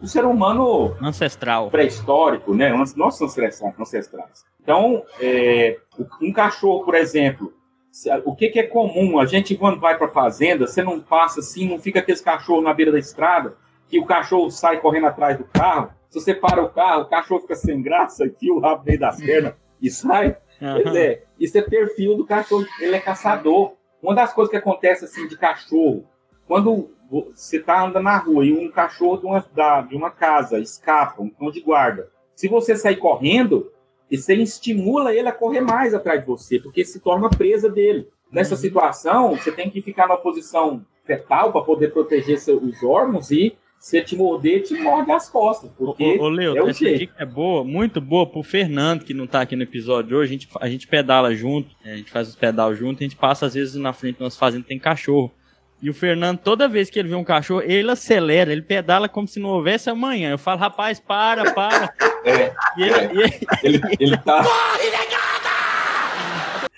[0.00, 2.72] O ser humano ancestral, pré-histórico, né?
[2.96, 3.38] Nossos
[3.80, 4.44] ancestrais.
[4.62, 5.78] Então, é,
[6.20, 7.52] um cachorro, por exemplo,
[8.24, 9.18] o que, que, é comum?
[9.18, 12.74] A gente, quando vai para fazenda, você não passa assim, não fica aqueles cachorros na
[12.74, 13.56] beira da estrada,
[13.88, 15.90] que o cachorro sai correndo atrás do carro.
[16.10, 19.20] Se você para o carro, o cachorro fica sem graça, aqui o rabo meio das
[19.20, 20.36] pernas e sai.
[20.60, 20.82] Uhum.
[20.82, 23.72] Pois é, isso é perfil do cachorro, ele é caçador.
[24.04, 26.04] Uma das coisas que acontece assim de cachorro,
[26.46, 31.22] quando você está andando na rua e um cachorro de uma, de uma casa escapa,
[31.22, 33.72] um cão de guarda, se você sair correndo,
[34.10, 38.06] você estimula ele a correr mais atrás de você, porque se torna presa dele.
[38.30, 38.60] Nessa uhum.
[38.60, 44.00] situação, você tem que ficar na posição fetal para poder proteger os órgãos e se
[44.00, 45.70] te morder, te morde as costas.
[45.76, 47.00] Porque ô, ô, Leo, é essa jeito.
[47.00, 50.30] dica é boa, muito boa pro Fernando, que não tá aqui no episódio hoje.
[50.30, 53.44] A gente, a gente pedala junto, a gente faz os pedal junto, a gente passa
[53.44, 55.30] às vezes na frente nós fazendo tem cachorro.
[55.82, 59.28] E o Fernando, toda vez que ele vê um cachorro, ele acelera, ele pedala como
[59.28, 60.30] se não houvesse amanhã.
[60.30, 61.92] Eu falo, rapaz, para, para.
[62.24, 63.04] É, e ele, é.
[63.12, 64.42] ele, ele, ele tá.
[64.80, 64.94] Ele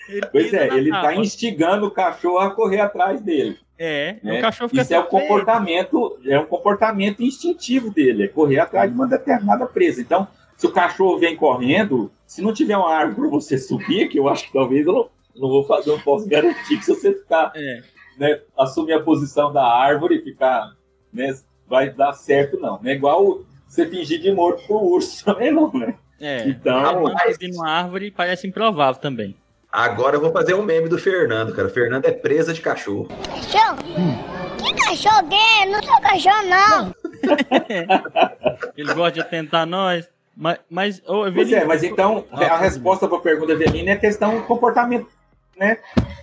[0.31, 3.57] pois é, ele tá instigando o cachorro a correr atrás dele.
[3.79, 4.39] É, né?
[4.39, 8.89] o cachorro fica Isso é o comportamento, é um comportamento instintivo dele, é correr atrás
[8.89, 10.01] de uma determinada presa.
[10.01, 14.17] Então, se o cachorro vem correndo, se não tiver uma árvore para você subir, que
[14.17, 17.13] eu acho que talvez eu não, não vou fazer, não posso garantir que se você
[17.13, 17.81] ficar, é.
[18.17, 20.73] né, assumir a posição da árvore e ficar,
[21.13, 22.79] né, vai dar certo não.
[22.81, 25.95] Não é igual você fingir de morto pro urso também não, né?
[26.19, 27.37] É, então, mas...
[27.55, 29.35] uma árvore parece improvável também.
[29.77, 31.67] Agora eu vou fazer um meme do Fernando, cara.
[31.67, 33.07] O Fernando é presa de cachorro.
[33.27, 33.77] Cachorro?
[33.95, 34.17] Hum.
[34.57, 35.67] Que cachorro é?
[35.67, 36.95] Não sou cachorro, não.
[38.75, 40.09] Ele gosta de tentar nós.
[40.35, 43.91] Mas, mas oh, Pois é, mas então ah, a resposta para a pergunta da Evelina
[43.91, 45.07] é a questão do comportamento,
[45.55, 45.77] né?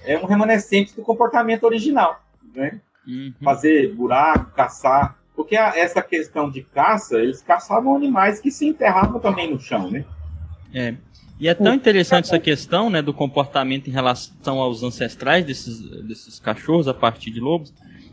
[0.04, 2.20] É um remanescente do comportamento original,
[2.52, 2.80] né?
[3.06, 3.34] Uhum.
[3.40, 5.16] Fazer buraco, caçar.
[5.36, 9.88] Porque a, essa questão de caça, eles caçavam animais que se enterravam também no chão,
[9.92, 10.04] né?
[10.74, 10.94] É.
[11.38, 16.38] E é tão interessante essa questão né, do comportamento em relação aos ancestrais desses, desses
[16.38, 17.72] cachorros a partir de lobos,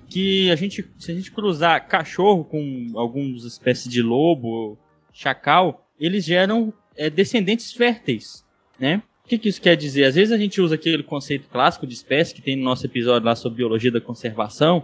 [0.09, 4.78] que a gente, se a gente cruzar cachorro com algumas espécies de lobo,
[5.14, 8.43] chacal, eles geram é, descendentes férteis,
[8.80, 9.01] né?
[9.24, 10.03] O que, que, isso quer dizer?
[10.03, 13.26] Às vezes a gente usa aquele conceito clássico de espécie que tem no nosso episódio
[13.26, 14.84] lá sobre biologia da conservação,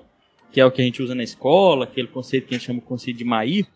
[0.51, 2.79] que é o que a gente usa na escola, aquele conceito que a gente chama
[2.79, 3.67] de conceito de Mair,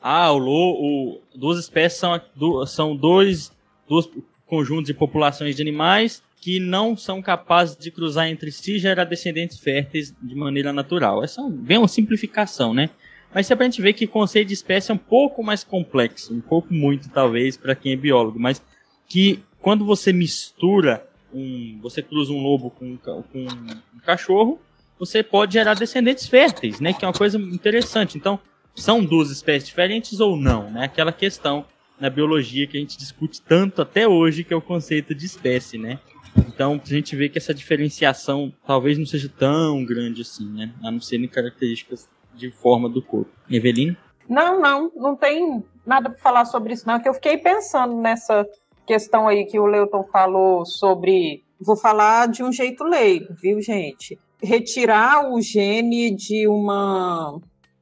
[0.00, 2.20] ah, o, duas espécies são,
[2.66, 3.52] são dois
[3.88, 4.08] dois
[4.46, 9.04] conjuntos de populações de animais que não são capazes de cruzar entre si e gerar
[9.04, 11.22] descendentes férteis de maneira natural.
[11.22, 12.88] Essa é bem uma simplificação, né?
[13.32, 16.34] Mas se a gente ver que o conceito de espécie é um pouco mais complexo,
[16.34, 18.62] um pouco muito talvez para quem é biólogo, mas
[19.06, 24.58] que quando você mistura um, você cruza um lobo com, com um cachorro,
[24.98, 26.92] você pode gerar descendentes férteis, né?
[26.92, 28.16] Que é uma coisa interessante.
[28.16, 28.40] Então,
[28.74, 30.84] são duas espécies diferentes ou não, né?
[30.84, 31.64] Aquela questão
[31.98, 35.76] na biologia que a gente discute tanto até hoje, que é o conceito de espécie,
[35.76, 35.98] né?
[36.36, 40.72] Então, a gente vê que essa diferenciação talvez não seja tão grande assim, né?
[40.82, 43.30] A não ser em características de forma do corpo.
[43.50, 43.96] Evelina?
[44.28, 46.94] Não, não, não tem nada para falar sobre isso, não.
[46.94, 48.46] É que eu fiquei pensando nessa
[48.86, 51.42] questão aí que o Leuton falou sobre.
[51.60, 54.18] Vou falar de um jeito leigo, viu, gente?
[54.42, 57.38] Retirar o gene de uma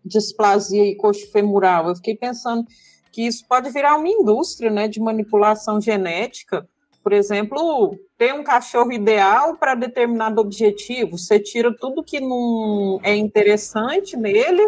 [0.09, 1.89] displasia coxofemoral.
[1.89, 2.65] Eu fiquei pensando
[3.13, 6.67] que isso pode virar uma indústria né, de manipulação genética.
[7.03, 11.17] Por exemplo, ter um cachorro ideal para determinado objetivo.
[11.17, 14.63] Você tira tudo que não é interessante nele,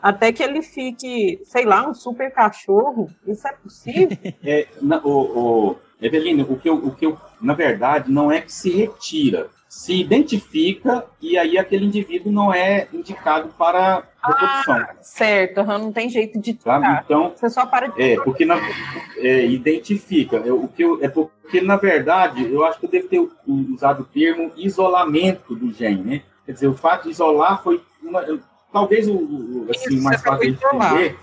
[0.00, 3.10] até que ele fique, sei lá, um super cachorro.
[3.26, 4.16] Isso é possível?
[4.44, 8.52] É, na, o, o, o que, eu, o que eu, na verdade, não é que
[8.52, 14.74] se retira, se identifica e aí aquele indivíduo não é indicado para reprodução.
[14.74, 17.04] Ah, certo, não tem jeito de tirar.
[17.04, 18.56] Então, você só para de É, porque na,
[19.16, 20.38] é, identifica.
[20.38, 24.00] É, o que eu, é porque, na verdade, eu acho que eu devo ter usado
[24.00, 26.22] o termo isolamento do gene, né?
[26.44, 28.24] Quer dizer, o fato de isolar foi uma,
[28.72, 31.16] talvez o, o assim, Isso, mais fácil de entender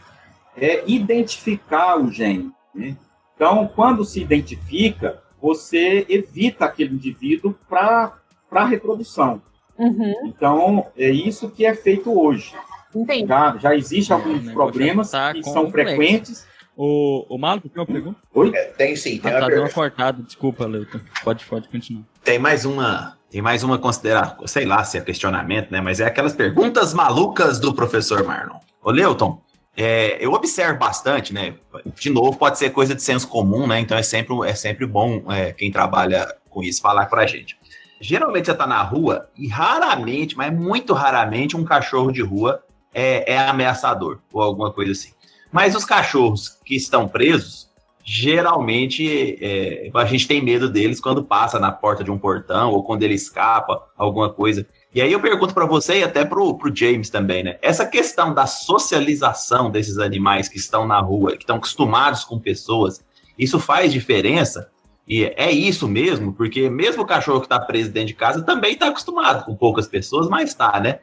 [0.55, 2.49] é identificar o gene.
[2.73, 2.95] Né?
[3.35, 8.17] Então, quando se identifica, você evita aquele indivíduo para
[8.51, 9.41] a reprodução.
[9.77, 10.13] Uhum.
[10.25, 12.53] Então, é isso que é feito hoje.
[12.95, 13.27] Entendi.
[13.27, 16.47] Já, já existem É, alguns negócio problemas tá que são frequentes.
[16.75, 18.19] O, o Maluco, tem uma pergunta?
[18.33, 18.51] Oi?
[18.77, 20.99] Tem sim, tem Ah, uma tá, deu uma cortada, desculpa, Leuton.
[21.23, 22.03] Pode, pode continuar.
[22.23, 25.81] Tem mais uma, tem mais uma consideração, sei lá se é questionamento, né?
[25.81, 28.59] Mas é aquelas perguntas malucas do professor Marlon.
[28.83, 29.41] Ô, Leuton,
[29.75, 31.55] é, eu observo bastante, né?
[31.95, 33.79] De novo, pode ser coisa de senso comum, né?
[33.79, 37.57] Então é sempre, é sempre bom é, quem trabalha com isso falar pra gente.
[37.99, 43.33] Geralmente você tá na rua e raramente, mas muito raramente, um cachorro de rua é,
[43.33, 45.11] é ameaçador ou alguma coisa assim.
[45.51, 47.69] Mas os cachorros que estão presos,
[48.03, 52.83] geralmente é, a gente tem medo deles quando passa na porta de um portão ou
[52.83, 54.65] quando ele escapa, alguma coisa.
[54.93, 57.57] E aí eu pergunto para você e até pro, pro James também, né?
[57.61, 63.03] Essa questão da socialização desses animais que estão na rua, que estão acostumados com pessoas,
[63.37, 64.71] isso faz diferença?
[65.07, 68.73] E é isso mesmo, porque mesmo o cachorro que está preso dentro de casa também
[68.73, 70.99] está acostumado com poucas pessoas, mas está, né?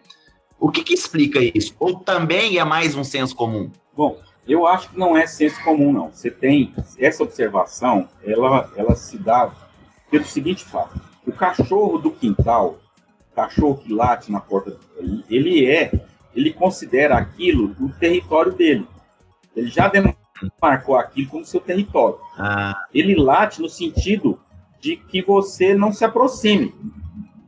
[0.61, 1.75] O que, que explica isso?
[1.81, 3.71] Ou também é mais um senso comum?
[3.97, 6.11] Bom, eu acho que não é senso comum, não.
[6.11, 9.51] Você tem essa observação, ela, ela se dá
[10.11, 12.79] pelo seguinte fato: o cachorro do quintal,
[13.35, 14.79] cachorro que late na porta,
[15.31, 15.91] ele é,
[16.35, 18.87] ele considera aquilo o território dele.
[19.57, 19.89] Ele já
[20.43, 22.19] demarcou aquilo como seu território.
[22.39, 24.39] Ah, Ele late no sentido
[24.81, 26.75] de que você não se aproxime.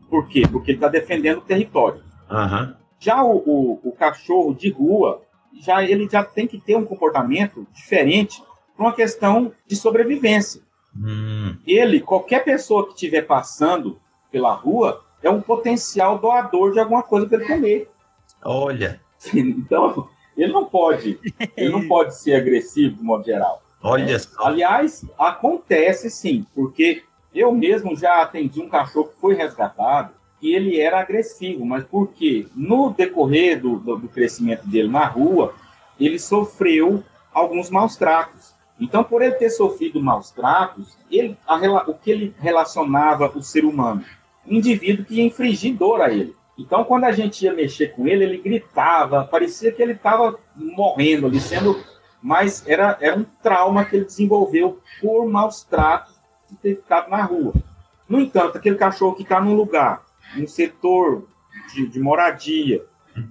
[0.09, 0.43] Por quê?
[0.51, 2.03] Porque ele está defendendo o território.
[2.31, 2.77] aham.
[2.99, 5.21] Já o, o, o cachorro de rua,
[5.61, 8.43] já ele já tem que ter um comportamento diferente
[8.75, 10.63] por uma questão de sobrevivência.
[10.99, 14.01] Hum, Ele, qualquer pessoa que estiver passando
[14.33, 17.91] pela rua, é um potencial doador de alguma coisa para ele comer.
[18.43, 18.99] olha,
[19.35, 21.19] Então, ele não pode,
[21.57, 23.63] ele não pode ser agressivo de modo geral.
[23.83, 24.47] olha só.
[24.47, 27.03] Aliás, acontece sim, porque
[27.35, 30.11] eu mesmo já atendi um cachorro que foi resgatado
[30.41, 32.47] e ele era agressivo, mas por quê?
[32.55, 35.55] No decorrer do, do, do crescimento dele na rua,
[35.99, 38.55] ele sofreu alguns maus tratos.
[38.79, 41.57] Então, por ele ter sofrido maus tratos, ele, a
[41.91, 44.05] o que ele relacionava o ser humano?
[44.47, 46.35] Um indivíduo que ia infligir dor a ele.
[46.59, 51.27] Então, quando a gente ia mexer com ele, ele gritava, parecia que ele estava morrendo
[51.27, 51.79] ali, sendo.
[52.23, 56.19] Mas era, era um trauma que ele desenvolveu por maus tratos
[56.51, 57.53] de ter ficado na rua.
[58.09, 60.05] No entanto, aquele cachorro que está num lugar,
[60.35, 61.29] num setor
[61.75, 62.83] de, de moradia,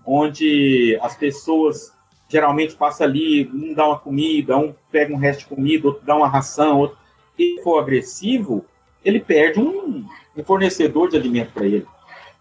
[0.05, 1.93] onde as pessoas
[2.27, 6.15] geralmente passam ali, um dá uma comida, um pega um resto de comida, outro dá
[6.15, 6.97] uma ração, outro.
[7.35, 8.65] Se for agressivo,
[9.03, 10.05] ele perde um,
[10.35, 11.85] um fornecedor de alimento para ele.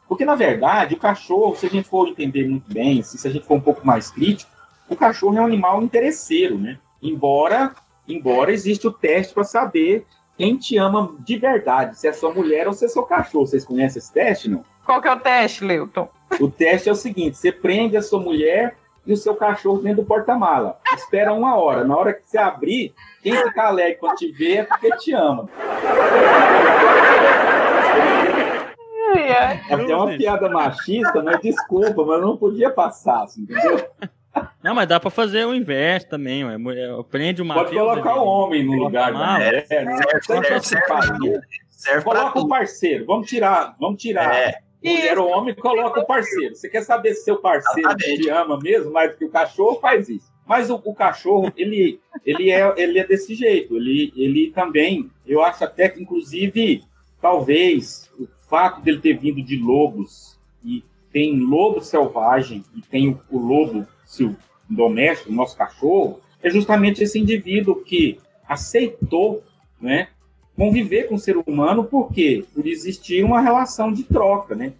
[0.08, 3.46] Porque, na verdade, o cachorro, se a gente for entender muito bem, se, a gente
[3.46, 4.50] for um pouco mais crítico,
[4.88, 6.78] o cachorro é um animal interesseiro, né?
[7.02, 7.74] Embora,
[8.06, 12.66] embora existe o teste para saber quem te ama de verdade, se é sua mulher
[12.66, 13.46] ou se é seu cachorro.
[13.46, 14.64] Vocês conhecem esse teste, não?
[14.84, 16.08] Qual que é o teste, Leuton?
[16.40, 18.76] O teste é o seguinte: você prende a sua mulher
[19.06, 20.78] e o seu cachorro dentro do porta-mala.
[20.94, 21.84] Espera uma hora.
[21.84, 25.48] Na hora que você abrir, quem ficar alegre quando te vê é porque te ama.
[29.28, 33.86] É até uma piada machista, mas desculpa, mas não podia passar, assim, entendeu?
[34.62, 36.56] Não, mas dá pra fazer o inverso também, ué.
[36.58, 39.12] Mulher- Prende uma Pode colocar o homem no lugar.
[39.12, 39.64] né?
[39.70, 40.60] É, não é serve, serve,
[41.70, 43.04] serve pra Coloca o parceiro.
[43.06, 44.34] Vamos tirar, vamos tirar.
[44.34, 44.58] É.
[44.82, 46.54] Mulher ou homem, coloca o parceiro.
[46.54, 48.20] Você quer saber se seu parceiro Exatamente.
[48.22, 50.32] te ama mesmo mais do que o cachorro, faz isso.
[50.46, 53.76] Mas o, o cachorro, ele, ele, é, ele é desse jeito.
[53.76, 56.82] Ele, ele também, eu acho até que, inclusive,
[57.22, 63.36] talvez o fato dele ter vindo de lobos e tem lobo selvagem e tem o,
[63.36, 64.38] lobo sil-
[64.70, 69.42] doméstico, o nosso cachorro, é justamente esse indivíduo que aceitou,
[69.80, 70.06] né,
[70.56, 72.44] conviver com o ser humano, por quê?
[72.54, 74.72] Por existir uma relação de troca, né?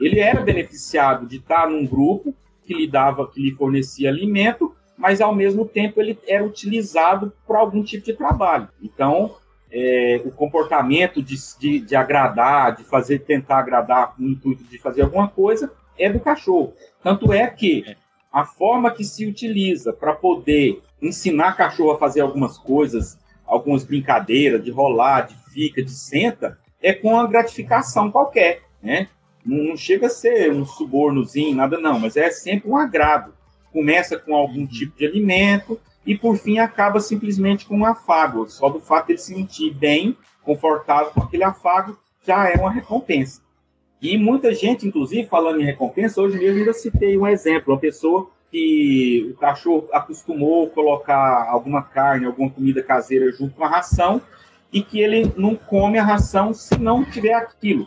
[0.00, 2.32] Ele era beneficiado de estar num grupo
[2.64, 7.58] que lhe dava, que lhe fornecia alimento, mas ao mesmo tempo ele era utilizado para
[7.58, 8.68] algum tipo de trabalho.
[8.80, 9.34] Então,
[9.70, 14.78] é, o comportamento de, de, de agradar, de fazer, tentar agradar com o intuito de
[14.78, 16.74] fazer alguma coisa, é do cachorro.
[17.02, 17.96] Tanto é que
[18.32, 24.62] a forma que se utiliza para poder ensinar cachorro a fazer algumas coisas, algumas brincadeiras
[24.62, 29.08] de rolar, de fica, de senta, é com a gratificação qualquer, né?
[29.44, 33.32] Não, não chega a ser um subornozinho, nada não, mas é sempre um agrado.
[33.72, 38.48] Começa com algum tipo de alimento e por fim acaba simplesmente com um afago.
[38.48, 42.70] Só do fato de ele se sentir bem, confortável com aquele afago, já é uma
[42.72, 43.42] recompensa.
[44.00, 47.78] E muita gente, inclusive, falando em recompensa, hoje mesmo eu ainda citei um exemplo, uma
[47.78, 54.22] pessoa que o cachorro acostumou colocar alguma carne, alguma comida caseira junto com a ração
[54.72, 57.86] e que ele não come a ração se não tiver aquilo.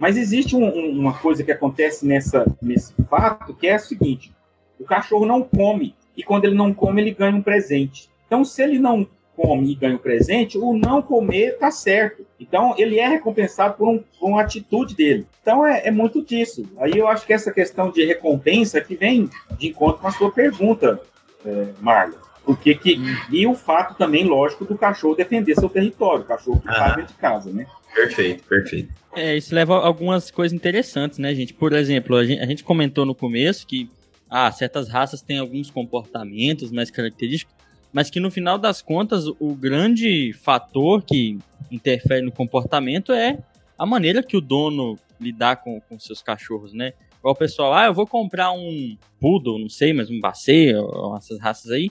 [0.00, 4.34] Mas existe um- um- uma coisa que acontece nessa, nesse fato, que é o seguinte:
[4.80, 8.08] o cachorro não come, e quando ele não come, ele ganha um presente.
[8.26, 9.06] Então, se ele não
[9.36, 12.24] come e ganha um presente, o não comer tá certo.
[12.38, 15.26] Então, ele é recompensado por, um- por uma atitude dele.
[15.40, 16.64] Então, é, é muito disso.
[16.78, 20.30] Aí eu acho que essa questão de recompensa que vem de encontro com a sua
[20.30, 21.00] pergunta,
[21.44, 22.16] é, Marlon.
[22.44, 22.98] Porque que,
[23.30, 27.12] e o fato também, lógico, do cachorro defender seu território, o cachorro que está dentro
[27.14, 27.66] de casa, né?
[27.94, 28.88] Perfeito, perfeito.
[29.14, 31.54] É, isso leva a algumas coisas interessantes, né, gente?
[31.54, 33.88] Por exemplo, a gente, a gente comentou no começo que
[34.34, 37.54] ah, certas raças têm alguns comportamentos mais característicos,
[37.92, 41.38] mas que no final das contas o grande fator que
[41.70, 43.38] interfere no comportamento é
[43.76, 46.94] a maneira que o dono lidar com, com seus cachorros, né?
[47.18, 50.74] Igual o pessoal, ah, eu vou comprar um poodle, não sei, mas um basset,
[51.18, 51.90] essas raças aí,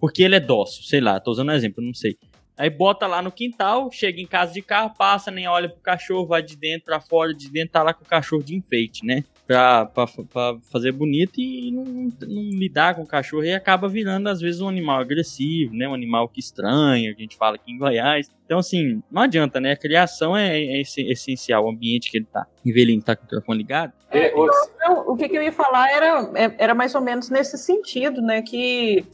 [0.00, 2.16] porque ele é dócil, sei lá, tô usando um exemplo, não sei.
[2.56, 6.26] Aí bota lá no quintal, chega em casa de carro, passa, nem olha pro cachorro,
[6.26, 9.24] vai de dentro pra fora, de dentro tá lá com o cachorro de enfeite, né?
[9.52, 14.28] Pra, pra, pra fazer bonito e não, não lidar com o cachorro e acaba virando,
[14.28, 15.86] às vezes, um animal agressivo, né?
[15.86, 18.30] Um animal que estranha, que a gente fala aqui em Goiás.
[18.46, 19.72] Então, assim, não adianta, né?
[19.72, 22.46] A criação é, é esse- essencial, o ambiente que ele tá.
[22.64, 23.92] Evelino tá com o telefone ligado?
[24.10, 24.46] É, ô,
[24.80, 28.22] Não, o que, que eu ia falar era, é- era mais ou menos nesse sentido,
[28.22, 28.40] né?
[28.42, 29.04] Que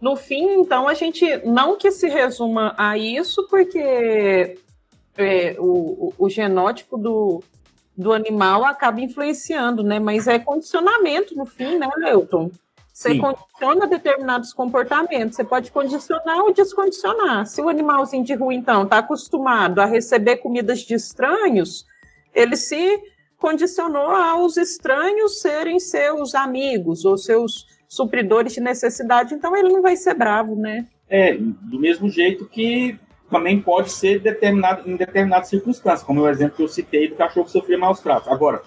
[0.00, 4.58] no fim, então, a gente não que se resuma a isso, porque
[5.16, 7.42] é, o, o- o genótipo do,
[7.96, 9.98] do animal acaba influenciando, né?
[9.98, 12.50] Mas é condicionamento no fim, né, Leuton?
[12.92, 13.18] Você Sim.
[13.18, 17.46] condiciona determinados comportamentos, você pode condicionar ou descondicionar.
[17.46, 21.84] Se o animalzinho de rua, então, está acostumado a receber comidas de estranhos,
[22.34, 22.98] ele se
[23.36, 29.94] condicionou aos estranhos serem seus amigos ou seus supridores de necessidade, então ele não vai
[29.96, 30.86] ser bravo, né?
[31.08, 32.98] É, do mesmo jeito que
[33.30, 37.46] também pode ser determinado, em determinadas circunstâncias, como o exemplo que eu citei do cachorro
[37.46, 38.28] que sofria maus tratos.
[38.28, 38.62] Agora,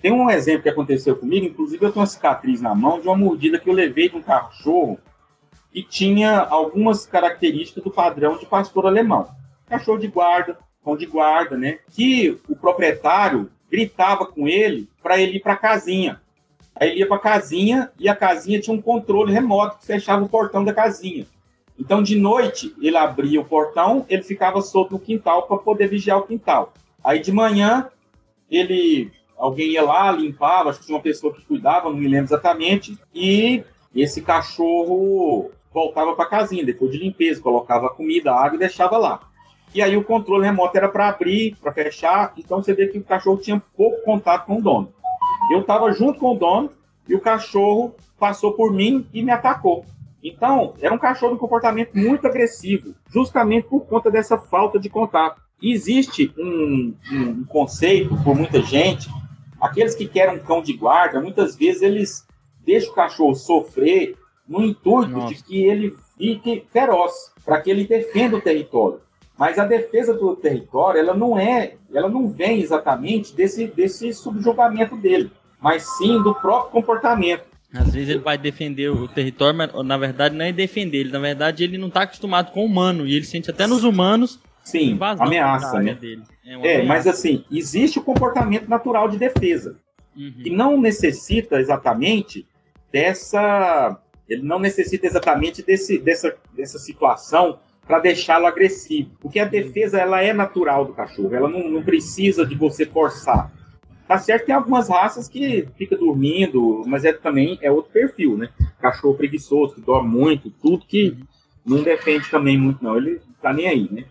[0.00, 3.16] tem um exemplo que aconteceu comigo, inclusive eu tenho uma cicatriz na mão de uma
[3.16, 4.98] mordida que eu levei de um cachorro
[5.72, 9.28] que tinha algumas características do padrão de pastor alemão.
[9.66, 11.78] Cachorro de guarda, cão de guarda, né?
[11.90, 16.20] Que o proprietário gritava com ele para ele ir para a casinha.
[16.76, 20.24] Aí ele ia para a casinha e a casinha tinha um controle remoto que fechava
[20.24, 21.26] o portão da casinha.
[21.78, 26.18] Então, de noite, ele abria o portão, ele ficava solto no quintal para poder vigiar
[26.18, 26.72] o quintal.
[27.02, 27.88] Aí, de manhã,
[28.50, 32.26] ele alguém ia lá, limpava, acho que tinha uma pessoa que cuidava, não me lembro
[32.26, 33.64] exatamente, e
[33.94, 39.20] esse cachorro voltava para a casinha, depois de limpeza, colocava comida, água e deixava lá.
[39.74, 43.04] E aí o controle remoto era para abrir, para fechar, então você vê que o
[43.04, 44.92] cachorro tinha pouco contato com o dono.
[45.50, 46.70] Eu estava junto com o dono
[47.08, 49.84] e o cachorro passou por mim e me atacou.
[50.24, 55.42] Então, era um cachorro de comportamento muito agressivo, justamente por conta dessa falta de contato.
[55.62, 59.06] Existe um, um- conceito por muita gente,
[59.60, 62.26] aqueles que querem um cão de guarda, muitas vezes eles
[62.64, 64.16] deixa o cachorro sofrer
[64.48, 65.34] no intuito Nossa.
[65.34, 67.12] de que ele fique feroz,
[67.44, 69.00] para que ele defenda o território.
[69.36, 74.96] Mas a defesa do território, ela não é, ela não vem exatamente desse, desse subjugamento
[74.96, 77.44] dele, mas sim do próprio comportamento.
[77.74, 81.10] Às vezes ele vai defender o território, mas na verdade não é defender ele.
[81.10, 83.06] Na verdade, ele não tá acostumado com o humano.
[83.06, 85.94] E ele sente até nos humanos Sim, invasão ameaça, né?
[85.94, 86.22] dele.
[86.46, 86.84] É, É, ameaça.
[86.84, 89.76] mas assim, existe o comportamento natural de defesa.
[90.16, 90.32] Uhum.
[90.44, 92.46] que não necessita exatamente
[92.92, 93.98] dessa.
[94.28, 99.10] Ele não necessita exatamente desse, dessa, dessa situação para deixá-lo agressivo.
[99.20, 103.50] Porque a defesa ela é natural do cachorro, ela não, não precisa de você forçar.
[104.06, 108.36] Tá certo, que tem algumas raças que fica dormindo, mas é também é outro perfil,
[108.36, 108.50] né?
[108.78, 111.16] Cachorro preguiçoso, que dorme muito, tudo que
[111.64, 112.98] não defende também muito, não.
[112.98, 114.04] Ele tá nem aí, né?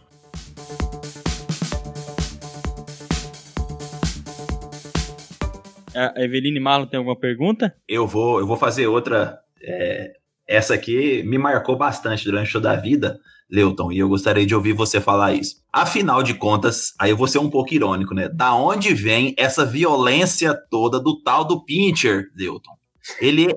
[5.95, 7.75] A Eveline Marlon tem alguma pergunta?
[7.87, 9.39] Eu vou, eu vou fazer outra.
[9.61, 10.13] é,
[10.47, 13.19] essa aqui me marcou bastante durante toda a vida,
[13.49, 15.57] Leuton, e eu gostaria de ouvir você falar isso.
[15.71, 18.29] Afinal de contas, aí eu vou ser um pouco irônico, né?
[18.29, 22.73] Da onde vem essa violência toda do tal do Pincher, Leuton?
[23.19, 23.47] Ele,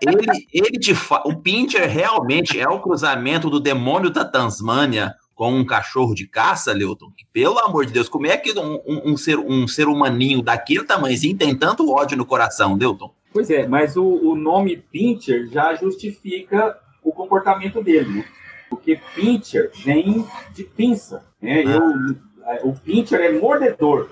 [0.00, 0.94] ele, ele te.
[1.24, 6.72] O Pincher realmente é o cruzamento do demônio da Tasmânia com um cachorro de caça,
[6.72, 7.10] Leuton?
[7.32, 10.84] Pelo amor de Deus, como é que um, um, um ser, um ser humaninho daquele
[10.84, 13.12] tamanhozinho tem tanto ódio no coração, Leuton?
[13.32, 18.24] Pois é, mas o, o nome Pincher já justifica o comportamento dele, né?
[18.70, 21.64] Porque Pincher vem de pinça, né?
[21.64, 24.08] Eu- o Pincher é mordedor.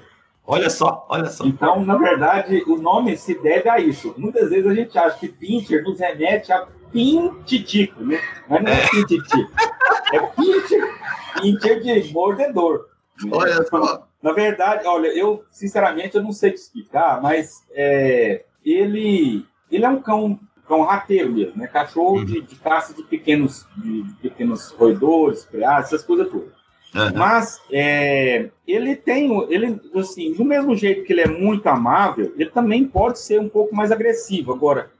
[0.46, 1.44] Olha só, olha só.
[1.46, 4.14] Então, na verdade, o nome se deve a isso.
[4.18, 8.20] Muitas vezes a gente acha que Pincher nos remete a pintitico, né?
[8.48, 9.50] Mas não é pintitico.
[10.10, 10.94] É Pincher,
[11.38, 12.86] Pincher de mordedor.
[13.30, 14.08] Olha só.
[14.22, 19.88] Na verdade, olha, eu sinceramente eu não sei te explicar, mas é, ele, ele é
[19.88, 21.66] um cão, cão rateiro mesmo, né?
[21.66, 26.58] Cachorro de, de caça de pequenos, de, de pequenos roedores, criados, essas coisas todas.
[26.94, 27.12] Aham.
[27.16, 32.50] Mas é, ele tem, ele assim, do mesmo jeito que ele é muito amável, ele
[32.50, 34.52] também pode ser um pouco mais agressivo.
[34.52, 34.90] Agora,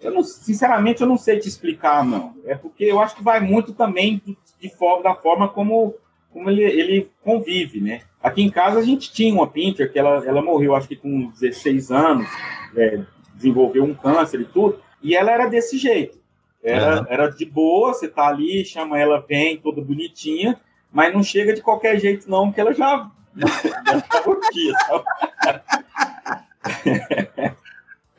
[0.00, 2.34] eu não, sinceramente, eu não sei te explicar, não.
[2.44, 5.94] É porque eu acho que vai muito também de, de forma, da forma como,
[6.32, 8.02] como ele, ele convive, né?
[8.22, 11.30] Aqui em casa a gente tinha uma Pinter que ela, ela morreu, acho que com
[11.30, 12.28] 16 anos,
[12.76, 13.00] é,
[13.34, 16.18] desenvolveu um câncer e tudo, e ela era desse jeito.
[16.62, 17.06] Era, Aham.
[17.08, 20.58] era de boa, você tá ali, chama ela, vem, toda bonitinha,
[20.92, 23.08] mas não chega de qualquer jeito, não, que ela já.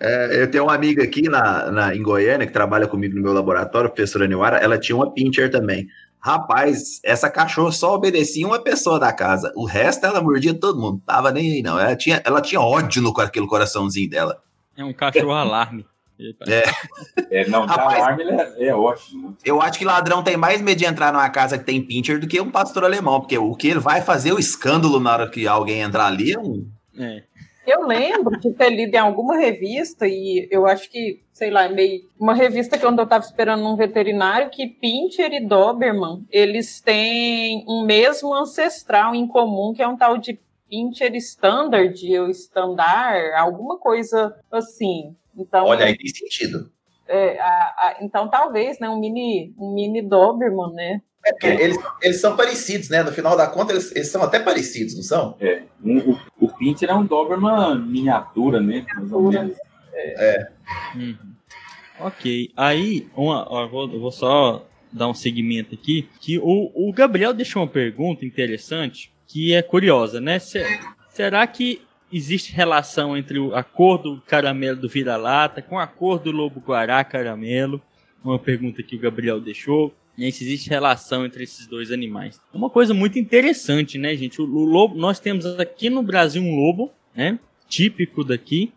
[0.01, 3.33] É, eu tenho uma amiga aqui na, na- em Goiânia que trabalha comigo no meu
[3.33, 5.87] laboratório, a professora Aniwara, ela tinha uma pincher também.
[6.21, 9.51] Rapaz, essa cachorra só obedecia uma pessoa da casa.
[9.57, 11.01] O resto ela mordia todo mundo.
[11.05, 11.77] Tava nem aí, não.
[11.77, 14.41] Ela tinha, ela tinha ódio no aquele coraçãozinho dela.
[14.77, 15.85] É um cachorro alarme.
[17.31, 17.95] É, não, de Rapaz.
[17.95, 19.37] alarme ele é, é ótimo.
[19.45, 22.27] Eu acho que ladrão tem mais medo de entrar numa casa que tem pincher do
[22.27, 25.47] que um pastor alemão, porque o que ele vai fazer o escândalo na hora que
[25.47, 26.67] alguém entrar ali é um.
[26.97, 27.23] É.
[27.65, 31.69] Eu lembro de ter lido em alguma revista, e eu acho que, sei lá, é
[31.69, 32.01] meio.
[32.19, 37.63] Uma revista que onde eu estava esperando um veterinário, que Pincher e Doberman, eles têm
[37.67, 43.77] um mesmo ancestral em comum, que é um tal de Pincher Standard, ou Standard, alguma
[43.77, 45.15] coisa assim.
[45.37, 46.71] Então, Olha, aí tem sentido.
[47.07, 47.45] é, a-
[47.77, 51.01] a- então talvez, né, um mini, um mini Doberman, né?
[51.25, 53.03] É porque eles, eles são parecidos, né?
[53.03, 55.35] No final da conta, eles, eles são até parecidos, não são?
[55.39, 58.85] É, um- o, o Pinter é um Doberman miniatura, né?
[58.95, 59.57] Mais ou menos.
[60.95, 61.17] Uhum.
[61.99, 66.91] Ok, aí, uma, ó, eu vou, vou só dar um segmento aqui, que o, o
[66.93, 70.39] Gabriel deixou uma pergunta interessante, que é curiosa, né?
[70.39, 70.63] Se-
[71.09, 76.31] será que existe relação entre a cor do caramelo do vira-lata com a cor do
[76.31, 77.81] lobo-guará caramelo?
[78.23, 79.93] Uma pergunta que o Gabriel deixou.
[80.17, 82.41] E aí, se existe relação entre esses dois animais.
[82.53, 84.41] Uma coisa muito interessante, né, gente?
[84.41, 87.39] O, o lobo, nós temos aqui no Brasil um lobo, né?
[87.69, 88.73] Típico daqui,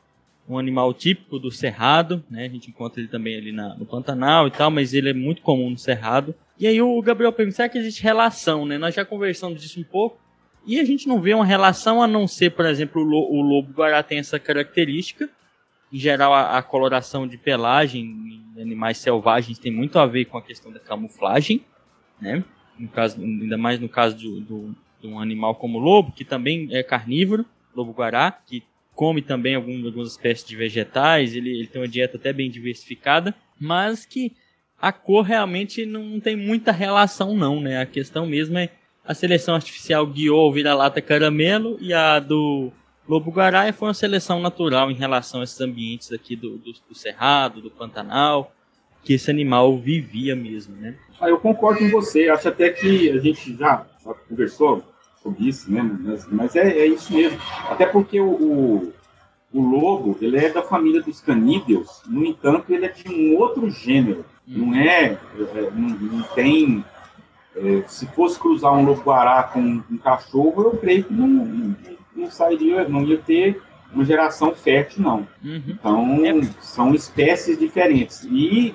[0.48, 2.44] um animal típico do Cerrado, né?
[2.44, 5.42] A gente encontra ele também ali na- no Pantanal e tal, mas ele é muito
[5.42, 6.32] comum no Cerrado.
[6.60, 8.78] E aí o Gabriel pergunta, será que existe relação, né?
[8.78, 10.20] Nós já conversamos disso um pouco,
[10.66, 13.40] e a gente não vê uma relação a não ser, por exemplo, o, lo- o
[13.42, 15.28] lobo-guará tem essa característica.
[15.92, 20.38] Em geral, a, a coloração de pelagem em animais selvagens tem muito a ver com
[20.38, 21.64] a questão da camuflagem,
[22.20, 22.44] né?
[22.78, 26.24] No caso, ainda mais no caso de, do- de um animal como o lobo, que
[26.24, 27.44] também é carnívoro,
[27.74, 28.62] lobo-guará, que
[28.94, 33.34] come também algum- algumas espécies de vegetais, ele, ele tem uma dieta até bem diversificada,
[33.58, 34.32] mas que
[34.80, 37.80] a cor realmente não tem muita relação não, né?
[37.80, 38.68] A questão mesmo é
[39.04, 42.72] a seleção artificial guiou o vira-lata caramelo e a do
[43.08, 47.60] Lobo-Guará foi uma seleção natural em relação a esses ambientes aqui do, do, do Cerrado,
[47.60, 48.52] do Pantanal,
[49.02, 50.94] que esse animal vivia mesmo, né?
[51.20, 52.28] Ah, eu concordo com você.
[52.28, 54.82] Acho até que a gente já, já conversou
[55.22, 55.82] sobre isso, né?
[55.82, 57.38] Mas, mas é, é, isso mesmo.
[57.68, 58.92] Até porque o, o,
[59.52, 62.02] o, lobo, ele é da família dos canídeos.
[62.06, 64.24] No entanto, ele é de um outro gênero.
[64.48, 64.66] Hum.
[64.66, 66.84] Não é, é não, não, tem...
[67.54, 71.76] É, se fosse cruzar um lobo-guará com um cachorro, eu creio que não, não,
[72.16, 73.60] não sairia, não ia ter
[73.94, 75.28] uma geração fértil, não.
[75.44, 75.62] Uhum.
[75.68, 76.42] Então, é.
[76.60, 78.24] são espécies diferentes.
[78.24, 78.74] E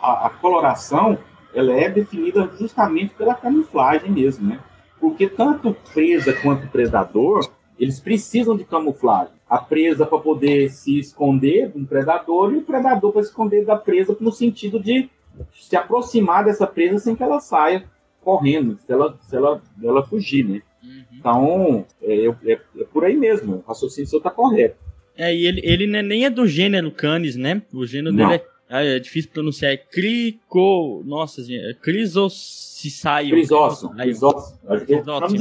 [0.00, 1.18] a, a, coloração
[1.54, 4.60] ela é definida justamente pela camuflagem mesmo, né?
[4.98, 7.46] Porque tanto presa quanto predador,
[7.78, 9.34] eles precisam de camuflagem.
[9.48, 13.64] A presa para poder se esconder de um predador e o predador para se esconder
[13.64, 15.08] da presa no sentido de
[15.54, 17.84] se aproximar dessa presa sem que ela saia
[18.26, 20.60] correndo, se ela, se ela, ela fugir, né?
[20.82, 21.04] Uhum.
[21.12, 24.76] Então, é, é, é, por aí mesmo, o raciocínio seu está correto.
[25.16, 27.62] É, e ele, ele é nem é do gênero Canis, né?
[27.72, 28.28] O gênero Não.
[28.28, 29.72] dele é ah, é difícil pronunciar.
[29.72, 31.04] É crico.
[31.06, 31.64] Nossa, gente.
[31.70, 31.74] É.
[31.74, 32.90] Crisócio.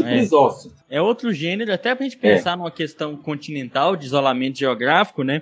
[0.05, 0.71] Crisócio.
[0.87, 0.97] É.
[0.97, 2.55] é outro gênero, até pra gente pensar é.
[2.55, 5.41] numa questão continental de isolamento geográfico, né?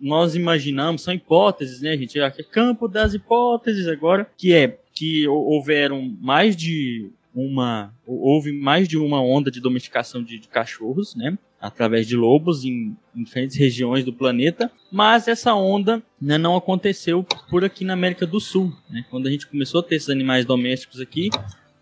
[0.00, 2.18] Nós imaginamos, são hipóteses, né, gente?
[2.18, 7.92] É campo das hipóteses agora, que é que houveram mais de uma.
[8.06, 11.38] Houve mais de uma onda de domesticação de, de cachorros, né?
[11.60, 17.22] através de lobos em, em, diferentes regiões do planeta, mas essa onda né, não aconteceu
[17.50, 18.72] por aqui na América do Sul.
[18.88, 19.04] Né?
[19.10, 21.28] Quando a gente começou a ter esses animais domésticos aqui,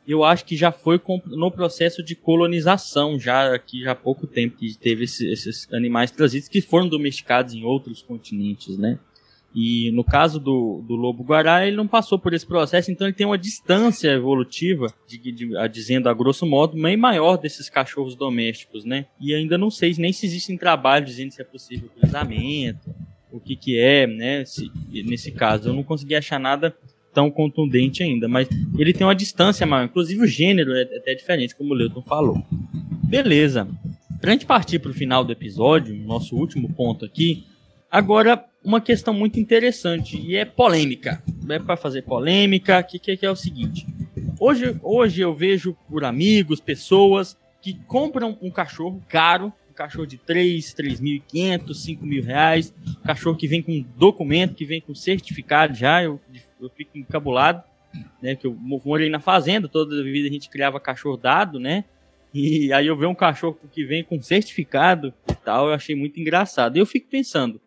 [0.09, 4.57] eu acho que já foi no processo de colonização, já aqui já há pouco tempo
[4.57, 8.99] que teve esses, animais trazidos que foram domesticados em outros continentes, né?
[9.55, 13.27] E no caso do, do lobo-guará, ele não passou por esse processo, então ele tem
[13.27, 18.85] uma distância evolutiva, de, de, a, dizendo a grosso modo, bem maior desses cachorros domésticos,
[18.85, 19.07] né?
[19.21, 22.95] E ainda não sei nem se existem trabalhos dizendo se é possível cruzamento,
[23.31, 24.45] o que que é, né?
[24.45, 24.71] Se,
[25.05, 26.75] nesse caso, eu não consegui achar nada
[27.19, 28.49] tão contundente ainda, mas
[28.79, 32.41] ele tem uma distância maior, inclusive o gênero é até diferente, como o Leuton falou.
[33.09, 33.67] Beleza.
[34.21, 37.45] Pra gente partir pro final do episódio, nosso último ponto aqui,
[37.91, 41.21] agora uma questão muito interessante e é polêmica.
[41.49, 43.85] É para fazer polêmica, que, que, que é o seguinte.
[44.39, 50.19] Hoje, hoje eu vejo por amigos, pessoas que compram um cachorro caro, um cachorro de
[50.19, 55.75] 3, 3.500, 5 mil reais, um cachorro que vem com documento, que vem com certificado
[55.75, 56.21] já, eu,
[56.61, 57.63] eu fico encabulado,
[58.23, 61.85] né, que eu morei na fazenda, toda a vida a gente criava cachorro dado, né,
[62.33, 66.21] e aí eu vejo um cachorro que vem com certificado e tal, eu achei muito
[66.21, 66.77] engraçado.
[66.77, 67.59] E eu fico pensando,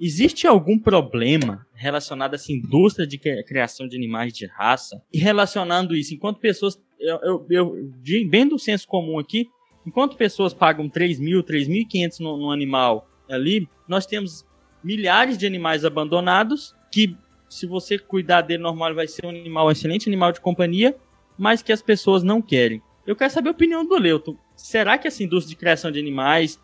[0.00, 5.02] Existe algum problema relacionado a essa indústria de criação de animais de raça?
[5.12, 6.80] E relacionando isso, enquanto pessoas.
[7.00, 9.48] Eu, eu, eu bem do senso comum aqui,
[9.84, 14.44] enquanto pessoas pagam 3 mil, 3.500 no, no animal ali, nós temos
[14.82, 17.16] milhares de animais abandonados que,
[17.48, 20.96] se você cuidar dele normal, vai ser um animal, um excelente animal de companhia,
[21.36, 22.82] mas que as pessoas não querem.
[23.06, 24.36] Eu quero saber a opinião do Leuton.
[24.54, 26.60] Será que essa indústria de criação de animais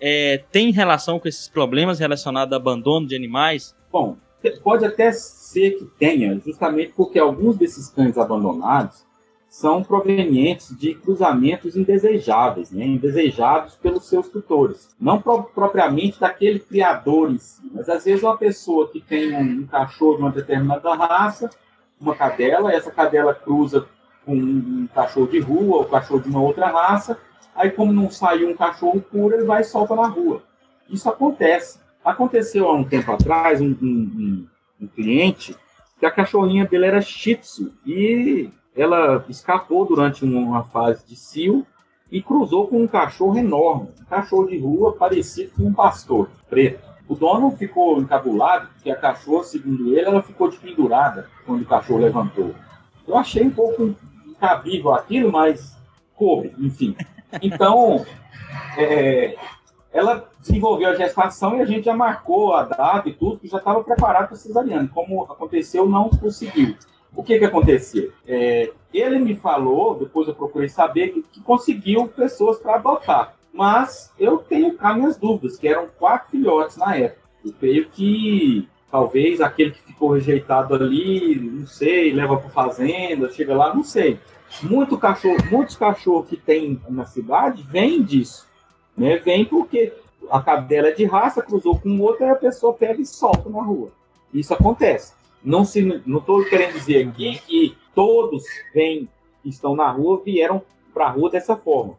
[0.00, 3.74] é, tem relação com esses problemas relacionados ao abandono de animais?
[3.90, 4.16] Bom,
[4.62, 9.05] pode até ser que tenha, justamente porque alguns desses cães abandonados
[9.60, 12.84] são provenientes de cruzamentos indesejáveis, né?
[12.84, 14.94] indesejados pelos seus tutores.
[15.00, 19.62] Não pro propriamente daquele criador em si, mas às vezes uma pessoa que tem um,
[19.62, 21.50] um cachorro de uma determinada raça,
[22.00, 23.86] uma cadela, essa cadela cruza
[24.24, 27.18] com um cachorro de rua ou cachorro de uma outra raça,
[27.56, 30.42] Aí, como não saiu um cachorro puro, ele vai e solta na rua.
[30.90, 31.80] Isso acontece.
[32.04, 34.46] Aconteceu há um tempo atrás, um, um,
[34.82, 35.56] um cliente,
[35.98, 41.66] que a cachorrinha dele era shih tzu, e ela escapou durante uma fase de cio
[42.10, 46.84] e cruzou com um cachorro enorme, um cachorro de rua parecido com um pastor preto.
[47.08, 52.00] O dono ficou encabulado, porque a cachorra, segundo ele, ela ficou pendurada quando o cachorro
[52.00, 52.54] levantou.
[53.06, 53.94] Eu achei um pouco
[54.26, 55.76] incabível aquilo, mas
[56.14, 56.96] coube, enfim.
[57.40, 58.04] Então,
[58.76, 59.36] é,
[59.92, 63.58] ela desenvolveu a gestação e a gente já marcou a data e tudo, que já
[63.58, 64.90] estava preparado para cesariana.
[64.92, 66.76] Como aconteceu, não conseguiu.
[67.16, 68.12] O que, que aconteceu?
[68.28, 73.34] É, ele me falou, depois eu procurei saber, que, que conseguiu pessoas para adotar.
[73.52, 77.22] Mas eu tenho cá minhas dúvidas, que eram quatro filhotes na época.
[77.42, 83.54] Eu creio que talvez aquele que ficou rejeitado ali, não sei, leva para fazenda, chega
[83.54, 84.20] lá, não sei.
[84.62, 88.46] Muito cachorro, muitos cachorros que tem na cidade vêm disso.
[88.96, 89.16] Né?
[89.16, 89.92] Vem porque
[90.30, 93.62] a cadela é de raça, cruzou com outra e a pessoa pega e solta na
[93.62, 93.90] rua.
[94.32, 95.14] Isso acontece.
[95.46, 98.42] Não estou querendo dizer aqui que todos
[98.74, 99.08] vêm,
[99.44, 100.60] estão na rua, vieram
[100.92, 101.94] para a rua dessa forma.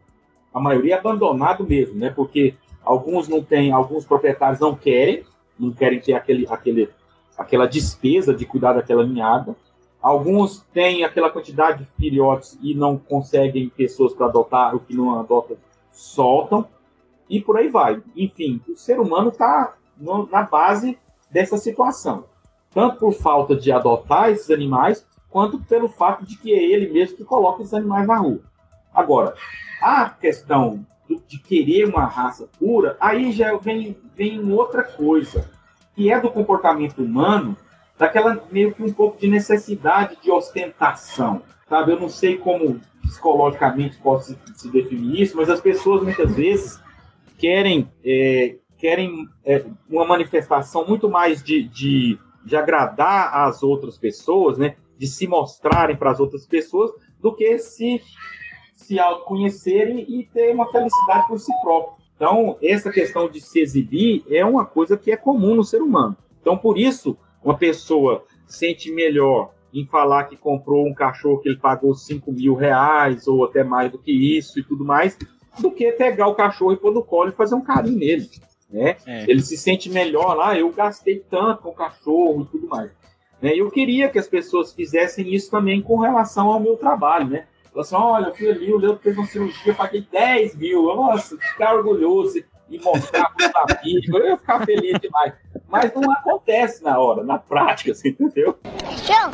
[0.52, 2.10] a maioria é abandonado mesmo, né?
[2.10, 5.24] Porque alguns não têm, alguns proprietários não querem,
[5.58, 6.90] não querem ter aquele, aquele,
[7.38, 9.56] aquela despesa de cuidar daquela ninhada.
[10.02, 15.18] Alguns têm aquela quantidade de filhotes e não conseguem pessoas para adotar, o que não
[15.18, 15.56] adotam,
[15.90, 16.66] soltam,
[17.30, 18.02] e por aí vai.
[18.14, 19.74] Enfim, o ser humano está
[20.30, 20.98] na base
[21.30, 22.24] dessa situação.
[22.72, 27.16] Tanto por falta de adotar esses animais, quanto pelo fato de que é ele mesmo
[27.16, 28.40] que coloca esses animais na rua.
[28.94, 29.34] Agora,
[29.80, 30.84] a questão
[31.26, 35.50] de querer uma raça pura, aí já vem, vem outra coisa,
[35.94, 37.56] que é do comportamento humano,
[37.98, 41.92] daquela meio que um pouco de necessidade de ostentação, sabe?
[41.92, 46.80] Eu não sei como psicologicamente posso se, se definir isso, mas as pessoas muitas vezes
[47.38, 52.18] querem é, querem é, uma manifestação muito mais de, de,
[52.48, 54.76] de agradar as outras pessoas, né?
[54.98, 56.90] De se mostrarem para as outras pessoas,
[57.20, 58.02] do que se
[58.74, 61.98] se autoconhecerem e ter uma felicidade por si próprio.
[62.16, 66.16] Então, essa questão de se exibir é uma coisa que é comum no ser humano.
[66.40, 71.58] Então, por isso, uma pessoa sente melhor em falar que comprou um cachorro que ele
[71.58, 75.18] pagou 5 mil reais ou até mais do que isso e tudo mais,
[75.60, 78.30] do que pegar o cachorro e pôr no colo e fazer um carinho nele.
[78.70, 78.96] Né?
[79.06, 79.24] É.
[79.28, 82.90] Ele se sente melhor lá, ah, eu gastei tanto com o cachorro e tudo mais.
[83.40, 83.52] Né?
[83.54, 87.46] Eu queria que as pessoas fizessem isso também com relação ao meu trabalho, né?
[87.68, 90.82] Falou assim, olha, eu fui ali, o Leandro fez uma cirurgia, paguei 10 mil.
[90.82, 95.32] Nossa, ficar orgulhoso e mostrar para o eu ia ficar feliz demais.
[95.68, 98.58] Mas não acontece na hora, na prática, assim, entendeu?
[98.80, 99.32] Cachorro?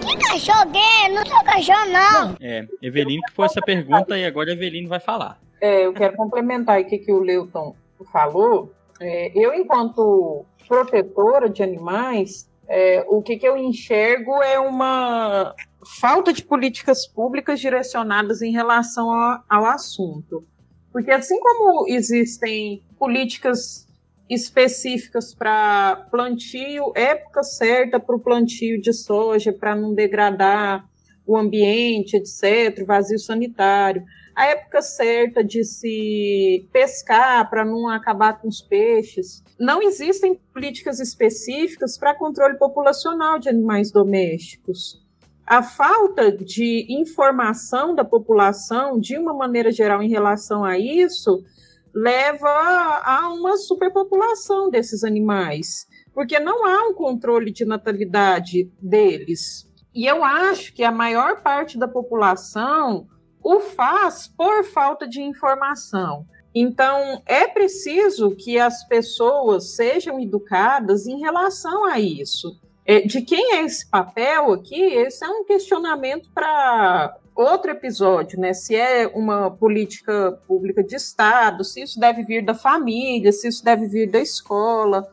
[0.00, 1.08] Que cachorro é?
[1.08, 2.36] Não sou cachorro, não.
[2.40, 5.40] É, Evelino que foi essa pergunta e agora Evelino vai falar.
[5.60, 7.74] É, eu quero complementar o que, que o Leuton
[8.10, 8.72] falou.
[9.00, 15.54] É, eu, enquanto protetora de animais, é, o que, que eu enxergo é uma
[16.00, 20.44] falta de políticas públicas direcionadas em relação ao, ao assunto.
[20.92, 23.86] Porque assim como existem políticas
[24.28, 30.84] específicas para plantio, época certa para o plantio de soja, para não degradar
[31.24, 34.02] o ambiente, etc., vazio sanitário,
[34.36, 39.42] a época certa de se pescar para não acabar com os peixes.
[39.58, 45.04] Não existem políticas específicas para controle populacional de animais domésticos
[45.46, 51.44] a falta de informação da população, de uma maneira geral, em relação a isso,
[51.94, 59.70] leva a uma superpopulação desses animais, porque não há um controle de natalidade deles.
[59.94, 63.06] E eu acho que a maior parte da população
[63.48, 66.26] o faz por falta de informação.
[66.52, 72.58] Então, é preciso que as pessoas sejam educadas em relação a isso.
[72.84, 74.82] É, de quem é esse papel aqui?
[74.82, 78.52] Esse é um questionamento para outro episódio, né?
[78.52, 83.64] Se é uma política pública de Estado, se isso deve vir da família, se isso
[83.64, 85.08] deve vir da escola.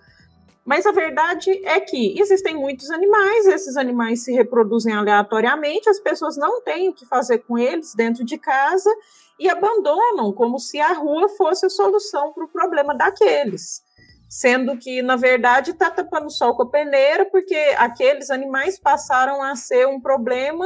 [0.66, 6.38] Mas a verdade é que existem muitos animais, esses animais se reproduzem aleatoriamente, as pessoas
[6.38, 8.90] não têm o que fazer com eles dentro de casa
[9.38, 13.82] e abandonam como se a rua fosse a solução para o problema daqueles.
[14.30, 19.44] Sendo que, na verdade, está tapando o sol com a peneira, porque aqueles animais passaram
[19.44, 20.66] a ser um problema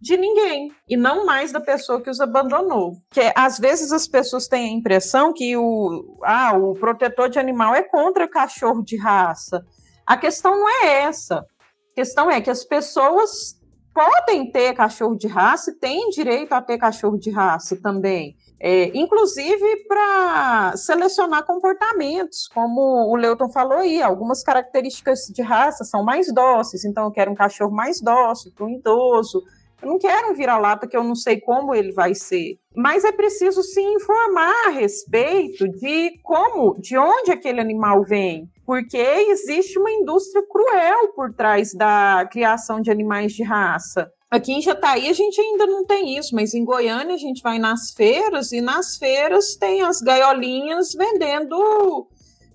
[0.00, 2.92] de ninguém e não mais da pessoa que os abandonou.
[3.10, 7.74] Que às vezes as pessoas têm a impressão que o, ah, o protetor de animal
[7.74, 9.62] é contra cachorro de raça.
[10.06, 11.38] A questão não é essa.
[11.38, 13.56] A questão é que as pessoas
[13.96, 18.36] podem ter cachorro de raça e têm direito a ter cachorro de raça também.
[18.60, 26.04] É, inclusive para selecionar comportamentos, como o Leuton falou aí, algumas características de raça são
[26.04, 29.42] mais dóceis, então eu quero um cachorro mais dócil para um idoso.
[29.82, 32.58] Eu não quero um vira-lata que eu não sei como ele vai ser.
[32.74, 38.48] Mas é preciso se informar a respeito de como, de onde aquele animal vem.
[38.64, 44.10] Porque existe uma indústria cruel por trás da criação de animais de raça.
[44.30, 47.58] Aqui em Jataí a gente ainda não tem isso, mas em Goiânia a gente vai
[47.58, 52.08] nas feiras e nas feiras tem as gaiolinhas vendendo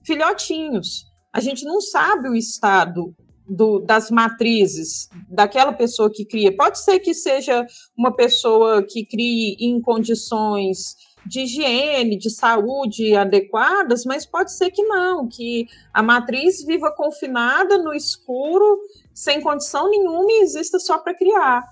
[0.04, 1.06] filhotinhos.
[1.34, 3.16] A gente não sabe o estado
[3.52, 6.56] do, das matrizes daquela pessoa que cria.
[6.56, 7.66] Pode ser que seja
[7.98, 10.96] uma pessoa que crie em condições
[11.26, 17.78] de higiene, de saúde adequadas, mas pode ser que não, que a matriz viva confinada
[17.78, 18.80] no escuro
[19.14, 21.64] sem condição nenhuma e exista só para criar.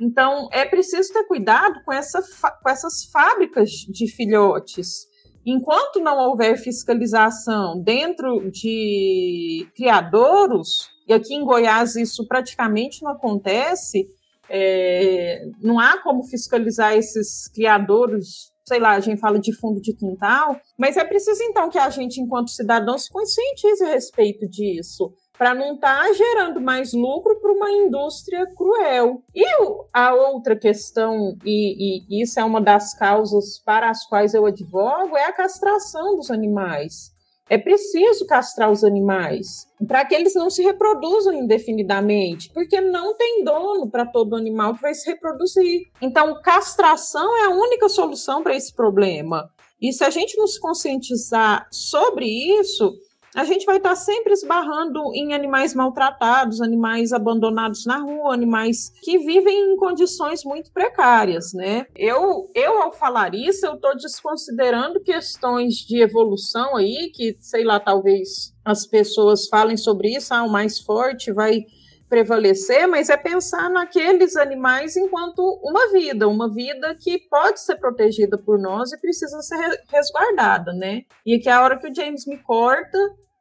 [0.00, 2.22] Então, é preciso ter cuidado com, essa,
[2.62, 5.06] com essas fábricas de filhotes.
[5.44, 14.06] Enquanto não houver fiscalização dentro de criadouros, e aqui em Goiás isso praticamente não acontece,
[14.48, 19.92] é, não há como fiscalizar esses criadouros sei lá, a gente fala de fundo de
[19.92, 25.12] quintal, mas é preciso então que a gente, enquanto cidadão, se conscientize a respeito disso
[25.36, 29.22] para não estar tá gerando mais lucro para uma indústria cruel.
[29.34, 29.44] E
[29.92, 35.16] a outra questão, e, e isso é uma das causas para as quais eu advogo,
[35.16, 37.11] é a castração dos animais.
[37.52, 43.44] É preciso castrar os animais para que eles não se reproduzam indefinidamente, porque não tem
[43.44, 45.82] dono para todo animal que vai se reproduzir.
[46.00, 49.50] Então, castração é a única solução para esse problema.
[49.78, 52.90] E se a gente não se conscientizar sobre isso,
[53.34, 59.18] a gente vai estar sempre esbarrando em animais maltratados, animais abandonados na rua, animais que
[59.18, 61.86] vivem em condições muito precárias, né?
[61.96, 67.80] Eu, eu ao falar isso, eu estou desconsiderando questões de evolução aí, que, sei lá,
[67.80, 71.64] talvez as pessoas falem sobre isso, ah, o mais forte vai
[72.12, 78.36] prevalecer, mas é pensar naqueles animais enquanto uma vida, uma vida que pode ser protegida
[78.36, 81.04] por nós e precisa ser resguardada, né?
[81.24, 82.98] E que é a hora que o James me corta,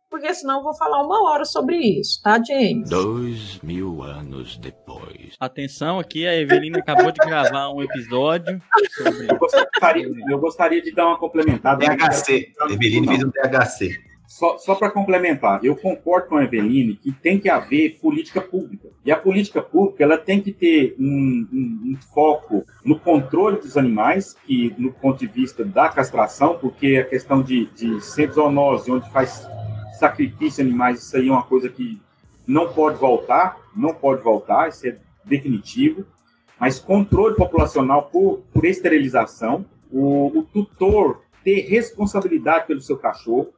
[0.10, 2.90] porque senão eu vou falar uma hora sobre isso, tá, James?
[2.90, 5.36] Dois mil anos depois.
[5.38, 8.62] Atenção, aqui a Evelina acabou de gravar um episódio
[8.96, 9.28] sobre.
[9.30, 11.86] Eu gostaria, eu gostaria de dar uma complementada.
[11.86, 12.54] DHC.
[12.70, 14.11] Eveline fez um DHC.
[14.32, 18.88] Só, só para complementar, eu concordo com a Eveline que tem que haver política pública.
[19.04, 23.76] E a política pública ela tem que ter um, um, um, foco no controle dos
[23.76, 28.90] animais, que no ponto de vista da castração, porque a questão de, de centros zoonose,
[28.90, 29.46] onde faz
[30.00, 32.02] sacrifício de animais, isso aí é uma coisa que
[32.48, 36.06] não pode voltar, não pode voltar, isso é definitivo.
[36.58, 43.52] Mas controle populacional por, por esterilização, o, o tutor ter responsabilidade pelo seu cachorro,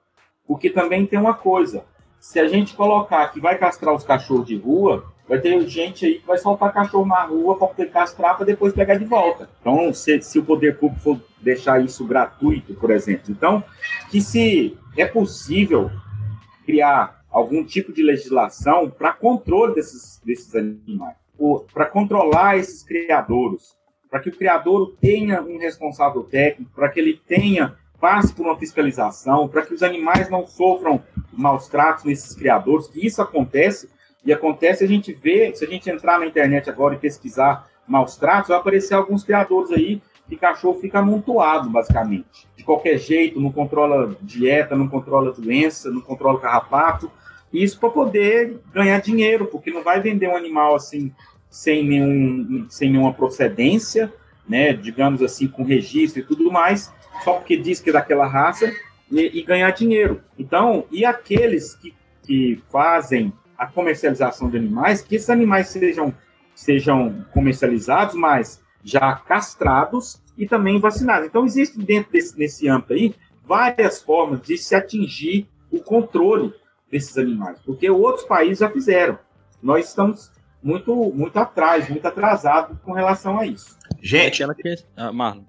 [0.47, 1.85] porque também tem uma coisa:
[2.19, 6.19] se a gente colocar que vai castrar os cachorros de rua, vai ter gente aí
[6.19, 9.49] que vai soltar cachorro na rua para poder castrar para depois pegar de volta.
[9.61, 13.63] Então, se, se o poder público for deixar isso gratuito, por exemplo, então
[14.09, 15.89] que se é possível
[16.65, 21.15] criar algum tipo de legislação para controle desses, desses animais,
[21.73, 23.75] para controlar esses criadouros,
[24.09, 28.57] para que o criador tenha um responsável técnico, para que ele tenha passe por uma
[28.57, 31.01] fiscalização, para que os animais não sofram
[31.31, 33.89] maus tratos nesses criadores, que isso acontece,
[34.25, 38.17] e acontece, a gente vê, se a gente entrar na internet agora e pesquisar maus
[38.17, 42.45] tratos, vai aparecer alguns criadores aí que cachorro fica amontoado, basicamente.
[42.57, 47.09] De qualquer jeito, não controla dieta, não controla doença, não controla carrapato.
[47.53, 51.09] Isso para poder ganhar dinheiro, porque não vai vender um animal assim
[51.49, 54.11] sem, nenhum, sem nenhuma procedência,
[54.45, 56.91] né, digamos assim, com registro e tudo mais,
[57.23, 58.73] só porque diz que é daquela raça
[59.11, 60.21] e, e ganhar dinheiro.
[60.37, 61.93] Então, e aqueles que,
[62.23, 66.13] que fazem a comercialização de animais, que esses animais sejam,
[66.55, 71.27] sejam comercializados, mas já castrados e também vacinados.
[71.27, 76.53] Então, existe dentro desse nesse âmbito aí várias formas de se atingir o controle
[76.89, 79.17] desses animais, porque outros países já fizeram.
[79.61, 80.31] Nós estamos
[80.63, 83.77] muito, muito atrás, muito atrasado com relação a isso.
[84.01, 84.49] Gente, ah,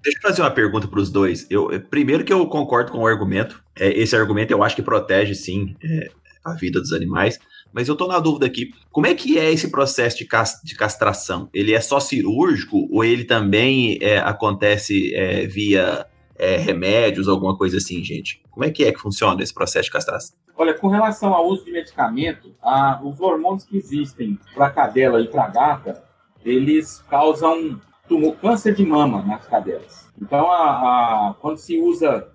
[0.02, 1.46] deixa eu fazer uma pergunta para os dois.
[1.50, 3.62] Eu, primeiro que eu concordo com o argumento.
[3.76, 6.10] É, esse argumento eu acho que protege, sim, é,
[6.44, 7.38] a vida dos animais.
[7.72, 10.28] Mas eu tô na dúvida aqui, como é que é esse processo de,
[10.62, 11.48] de castração?
[11.52, 16.06] Ele é só cirúrgico ou ele também é, acontece é, via
[16.36, 18.42] é, remédios, alguma coisa assim, gente?
[18.50, 20.36] Como é que é que funciona esse processo de castração?
[20.56, 25.28] Olha, com relação ao uso de medicamento, a, os hormônios que existem para cadela e
[25.28, 26.04] para gata,
[26.44, 30.08] eles causam tumor, câncer de mama nas cadelas.
[30.20, 32.28] Então, a, a, quando se usa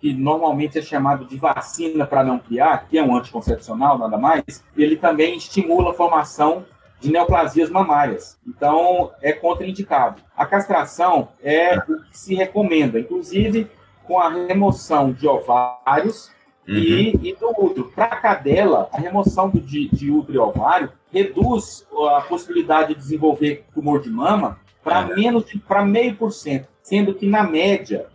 [0.00, 4.64] que normalmente é chamado de vacina para não criar, que é um anticoncepcional, nada mais,
[4.76, 6.64] ele também estimula a formação
[7.00, 8.38] de neoplasias mamárias.
[8.46, 10.22] Então, é contraindicado.
[10.36, 13.66] A castração é o que se recomenda, inclusive
[14.04, 16.30] com a remoção de ovários
[16.68, 16.74] uhum.
[16.74, 17.90] e, e, do útero.
[17.94, 23.00] Para a cadela, a remoção do, de, de útero e ovário reduz a possibilidade de
[23.00, 25.14] desenvolver tumor de mama para uhum.
[25.14, 28.06] menos de para meio por cento, sendo que na média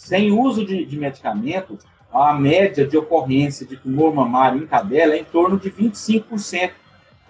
[0.00, 1.78] sem uso de, de medicamento,
[2.10, 6.70] a média de ocorrência de tumor mamário em cadela é em torno de 25%.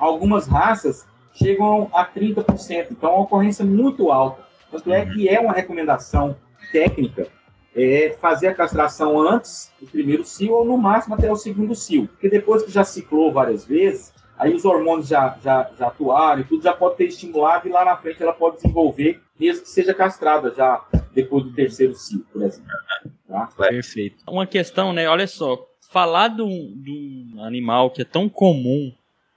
[0.01, 4.43] Algumas raças chegam a 30%, então é uma ocorrência muito alta.
[4.71, 6.35] Tanto é que é uma recomendação
[6.73, 7.29] técnica
[7.75, 12.09] é fazer a castração antes do primeiro cio ou no máximo até o segundo cio,
[12.09, 16.45] porque depois que já ciclou várias vezes, aí os hormônios já, já, já atuaram e
[16.45, 19.95] tudo já pode ter estimulado e lá na frente ela pode desenvolver, mesmo que seja
[19.95, 22.71] castrada já depois do terceiro ciclo, por exemplo.
[23.29, 23.49] Tá?
[23.57, 24.25] Perfeito.
[24.29, 25.09] Uma questão, né?
[25.09, 28.93] Olha só, falar de um animal que é tão comum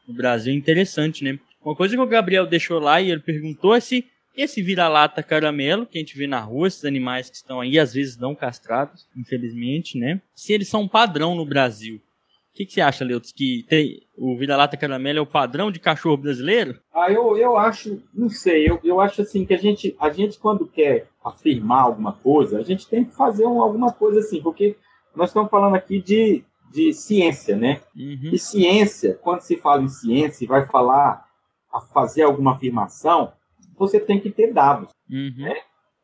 [0.08, 1.40] no Brasil é interessante, né?
[1.64, 4.06] Uma coisa que o Gabriel deixou lá e ele perguntou é se
[4.36, 7.94] esse vira-lata caramelo que a gente vê na rua, esses animais que estão aí, às
[7.94, 10.22] vezes não castrados, infelizmente, né?
[10.34, 11.98] Se eles são padrão no Brasil.
[11.98, 15.80] O que, que você acha, Leutos, que tem, o vira-lata caramelo é o padrão de
[15.80, 16.80] cachorro brasileiro?
[16.94, 20.38] Ah, eu, eu acho, não sei, eu, eu acho assim que a gente, a gente
[20.38, 24.76] quando quer afirmar alguma coisa, a gente tem que fazer um, alguma coisa assim, porque
[25.16, 26.44] nós estamos falando aqui de,
[26.74, 27.82] de ciência, né?
[27.96, 28.32] Uhum.
[28.34, 31.24] E ciência, quando se fala em ciência e vai falar,
[31.72, 33.32] a fazer alguma afirmação,
[33.78, 34.90] você tem que ter dados.
[35.10, 35.54] Uhum.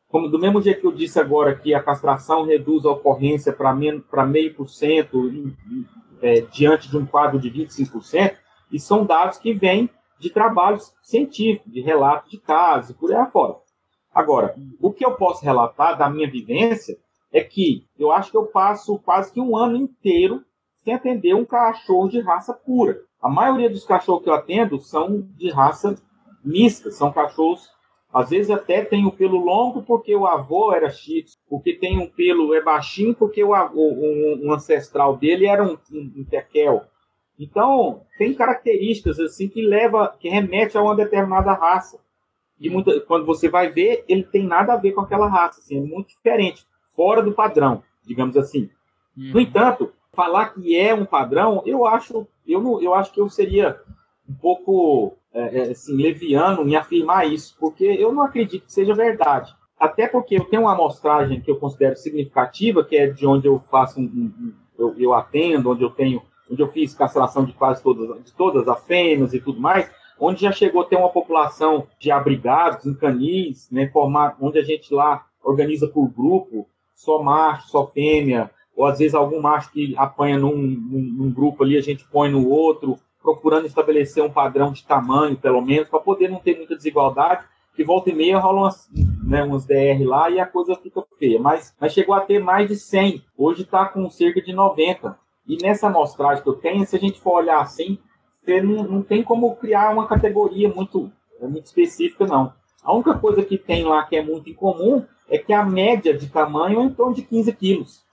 [0.08, 4.26] Como do mesmo jeito que eu disse agora que a castração reduz a ocorrência para
[4.26, 5.30] meio por cento
[6.20, 8.36] é, diante de um quadro de 25%,
[8.72, 13.56] e são dados que vêm de trabalhos científicos, de relatos de casos, por aí afora.
[14.12, 16.96] Agora, o que eu posso relatar da minha vivência
[17.32, 20.44] é que eu acho que eu passo quase que um ano inteiro
[20.84, 23.00] sem atender um cachorro de raça pura.
[23.22, 25.96] A maioria dos cachorros que eu atendo são de raça
[26.44, 27.70] mista, são cachorros,
[28.12, 32.08] às vezes até tem o pelo longo porque o avô era X, porque tem um
[32.08, 36.84] pelo é baixinho porque o, o, um ancestral dele era um, um, um tequel.
[37.38, 41.98] Então, tem características assim que leva, que remete a uma determinada raça.
[42.60, 45.78] E muita, quando você vai ver, ele tem nada a ver com aquela raça, assim,
[45.78, 48.68] é muito diferente, fora do padrão, digamos assim.
[49.16, 49.32] Uhum.
[49.32, 53.28] No entanto, falar que é um padrão, eu acho, eu não, eu acho que eu
[53.28, 53.80] seria
[54.28, 59.54] um pouco é, assim, leviano em afirmar isso, porque eu não acredito que seja verdade.
[59.78, 63.62] Até porque eu tenho uma amostragem que eu considero significativa, que é de onde eu
[63.70, 67.82] faço um, um eu, eu, atendo, onde eu tenho, onde eu fiz castração de quase
[67.82, 71.86] todas, de todas as fêmeas e tudo mais, onde já chegou a ter uma população
[71.98, 77.68] de abrigados em canis, né, formar, onde a gente lá organiza por grupo, só macho,
[77.68, 78.50] só fêmea,
[78.80, 82.30] ou às vezes algum macho que apanha num, num, num grupo ali, a gente põe
[82.30, 86.74] no outro, procurando estabelecer um padrão de tamanho, pelo menos, para poder não ter muita
[86.74, 87.44] desigualdade,
[87.76, 88.88] que volta e meia rolam umas,
[89.22, 91.38] né, DR lá e a coisa fica feia.
[91.38, 95.14] Mas, mas chegou a ter mais de 100, hoje está com cerca de 90.
[95.46, 97.98] E nessa amostragem que eu tenho, se a gente for olhar assim,
[98.64, 102.54] não, não tem como criar uma categoria muito, muito específica, não.
[102.82, 106.30] A única coisa que tem lá que é muito incomum é que a média de
[106.30, 108.09] tamanho é em torno de 15 quilos.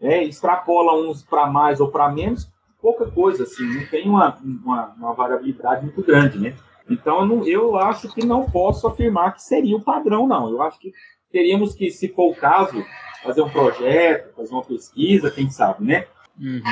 [0.00, 2.50] É, extrapola uns para mais ou para menos,
[2.80, 6.54] pouca coisa, assim, não tem uma, uma, uma variabilidade muito grande, né?
[6.88, 10.48] Então, eu, não, eu acho que não posso afirmar que seria o padrão, não.
[10.48, 10.92] Eu acho que
[11.30, 12.84] teríamos que, se for o caso,
[13.22, 16.06] fazer um projeto, fazer uma pesquisa, quem sabe, né?
[16.38, 16.62] Uhum.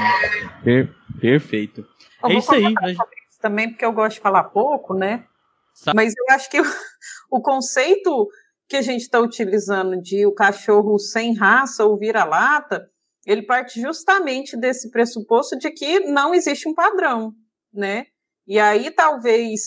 [0.65, 1.87] Per perfeito.
[2.23, 2.73] Eu é isso aí.
[2.73, 2.97] Mas...
[3.41, 5.25] Também porque eu gosto de falar pouco, né?
[5.73, 5.95] Sabe?
[5.95, 6.65] Mas eu acho que o,
[7.31, 8.29] o conceito
[8.69, 12.91] que a gente está utilizando de o cachorro sem raça ou vira-lata,
[13.29, 17.35] ele parte justamente desse pressuposto de que não existe um padrão,
[17.71, 18.07] né?
[18.47, 19.61] E aí talvez,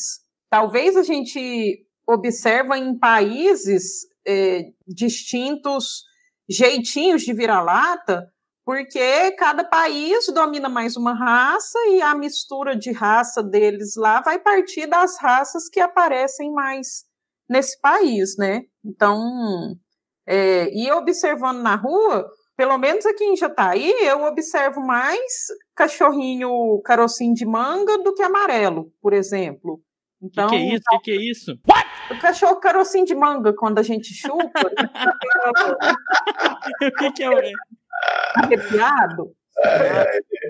[0.50, 6.04] talvez a gente observa em países é, distintos
[6.50, 8.28] jeitinhos de vira-lata,
[8.66, 14.40] porque cada país domina mais uma raça e a mistura de raça deles lá vai
[14.40, 17.04] partir das raças que aparecem mais
[17.48, 18.64] nesse país, né?
[18.84, 19.22] Então,
[20.26, 22.28] é, e observando na rua,
[22.62, 28.94] pelo menos aqui em Jataí, eu observo mais cachorrinho carocinho de manga do que amarelo,
[29.02, 29.82] por exemplo.
[30.22, 30.84] Então, que, que é isso?
[30.92, 31.60] Que que é isso?
[31.68, 31.88] What?
[32.12, 34.62] O cachorro carocinho de manga, quando a gente chupa.
[34.62, 34.70] o
[37.00, 37.52] que, que é?
[38.36, 39.32] Arrepiado.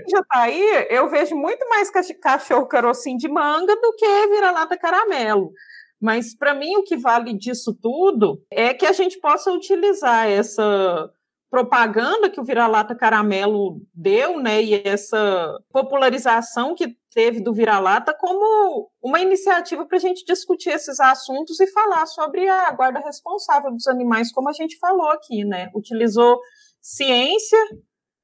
[0.05, 1.89] Em Jataí, eu vejo muito mais
[2.21, 5.53] cachorro carocinho de manga do que vira-lata caramelo.
[6.01, 11.09] Mas para mim o que vale disso tudo é que a gente possa utilizar essa
[11.51, 18.89] propaganda que o vira-lata caramelo deu, né, e essa popularização que teve do vira-lata como
[19.03, 23.85] uma iniciativa para a gente discutir esses assuntos e falar sobre a guarda responsável dos
[23.85, 25.69] animais, como a gente falou aqui, né?
[25.75, 26.39] Utilizou
[26.81, 27.59] ciência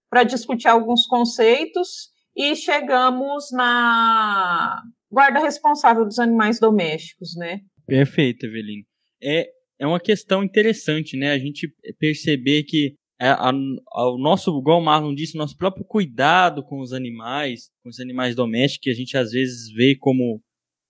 [0.09, 4.81] para discutir alguns conceitos e chegamos na
[5.11, 7.59] guarda responsável dos animais domésticos, né?
[7.85, 8.83] Perfeito, Evelyn.
[9.21, 9.49] É,
[9.79, 11.33] é uma questão interessante, né?
[11.33, 11.67] A gente
[11.99, 13.51] perceber que é, a,
[14.17, 18.83] nosso, igual o Marlon disse, nosso próprio cuidado com os animais, com os animais domésticos,
[18.83, 20.41] que a gente às vezes vê como,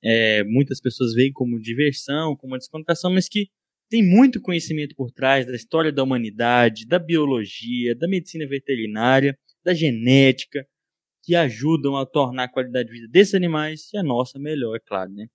[0.03, 3.49] é, muitas pessoas veem como diversão, como uma descontração, mas que
[3.89, 9.73] tem muito conhecimento por trás da história da humanidade, da biologia, da medicina veterinária, da
[9.73, 10.67] genética,
[11.23, 14.79] que ajudam a tornar a qualidade de vida desses animais e a nossa melhor, é
[14.79, 15.27] claro, né?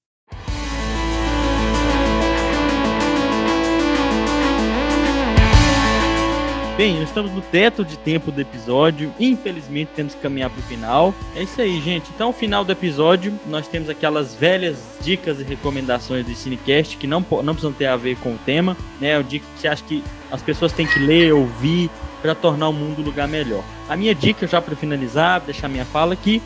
[6.82, 9.14] Bem, estamos no teto de tempo do episódio.
[9.20, 11.14] Infelizmente temos que caminhar para o final.
[11.36, 12.10] É isso aí, gente.
[12.12, 17.20] Então, final do episódio, nós temos aquelas velhas dicas e recomendações do Cinecast que não,
[17.20, 19.16] não precisam ter a ver com o tema, né?
[19.16, 21.88] O dica que você acha que as pessoas têm que ler, ouvir
[22.20, 23.62] para tornar o mundo um lugar melhor.
[23.88, 26.42] A minha dica, já para finalizar, deixar minha fala aqui,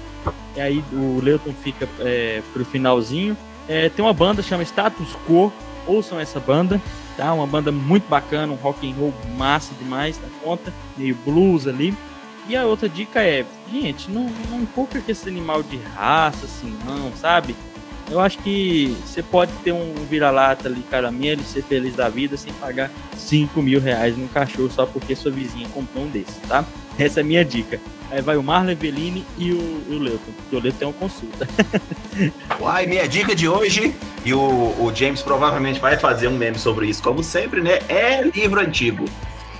[0.55, 3.35] e aí o Leuton fica é, pro finalzinho.
[3.67, 5.51] É, tem uma banda chama Status Quo,
[5.87, 6.79] ouçam essa banda,
[7.17, 7.33] tá?
[7.33, 11.95] Uma banda muito bacana, um rock and roll massa demais da conta, meio blues ali.
[12.49, 16.77] E a outra dica é, gente, não, não pouca com esse animal de raça, assim,
[16.85, 17.57] não, sabe?
[18.09, 22.53] Eu acho que você pode ter um vira-lata ali, caramelo, ser feliz da vida sem
[22.53, 26.65] pagar 5 mil reais num cachorro só porque sua vizinha comprou um desse, tá?
[26.99, 27.81] Essa é a minha dica.
[28.11, 29.59] Aí vai o Marlon Eveline e o,
[29.89, 31.49] o Leuton, porque o Leuton tem uma consulta.
[32.61, 33.95] Uai, minha dica de hoje,
[34.25, 37.81] e o, o James provavelmente vai fazer um meme sobre isso, como sempre, né?
[37.89, 39.05] É livro antigo.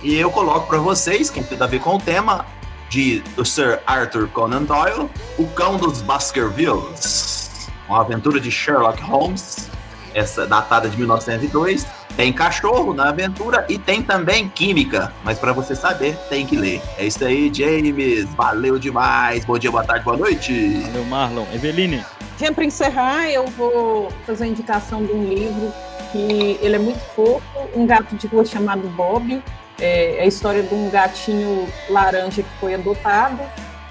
[0.03, 2.47] E eu coloco para vocês, que tem a ver com o tema,
[2.89, 7.69] de Sir Arthur Conan Doyle, O Cão dos Baskervilles.
[7.89, 9.69] Uma aventura de Sherlock Holmes,
[10.15, 11.87] essa datada de 1902
[12.17, 15.13] tem cachorro na aventura e tem também química.
[15.23, 16.81] Mas para você saber, tem que ler.
[16.97, 18.25] É isso aí, James.
[18.35, 19.45] Valeu demais.
[19.45, 20.81] Bom dia, boa tarde, boa noite.
[20.81, 21.45] Valeu, Marlon.
[21.53, 22.03] Eveline.
[22.39, 25.73] Gente, para encerrar, eu vou fazer a indicação de um livro
[26.11, 27.43] que ele é muito fofo,
[27.75, 29.43] um gato de rua chamado Bob.
[29.79, 33.41] É, é a história de um gatinho laranja que foi adotado.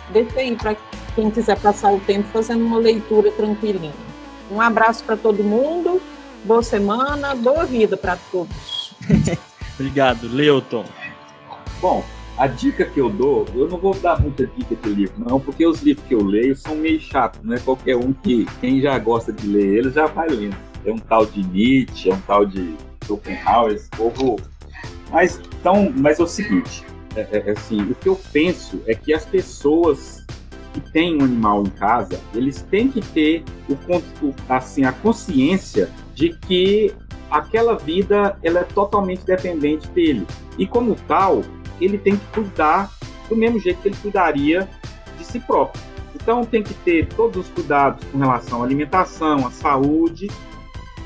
[0.09, 0.75] Deixa aí para
[1.13, 3.93] quem quiser passar o tempo fazendo uma leitura tranquilinha.
[4.51, 6.01] Um abraço para todo mundo
[6.45, 8.95] boa semana, boa vida para todos.
[9.77, 10.85] Obrigado, Leuton.
[11.81, 12.03] Bom,
[12.37, 15.65] a dica que eu dou, eu não vou dar muita dica de livro, não, porque
[15.65, 18.97] os livros que eu leio são meio chatos, não é qualquer um que quem já
[18.99, 20.55] gosta de ler eles já vai lendo.
[20.85, 24.35] É um tal de Nietzsche, é um tal de Schopenhauer, esse povo.
[25.11, 26.85] Mas, então, mas é o seguinte,
[27.15, 30.23] é, é, assim, o que eu penso é que as pessoas
[30.73, 36.29] que têm um animal em casa, eles têm que ter o, assim, a consciência de
[36.29, 36.93] que
[37.29, 40.25] aquela vida ela é totalmente dependente dele.
[40.57, 41.43] E como tal,
[41.79, 42.89] ele tem que cuidar
[43.29, 44.67] do mesmo jeito que ele cuidaria
[45.17, 45.83] de si próprio.
[46.15, 50.31] Então tem que ter todos os cuidados com relação à alimentação, à saúde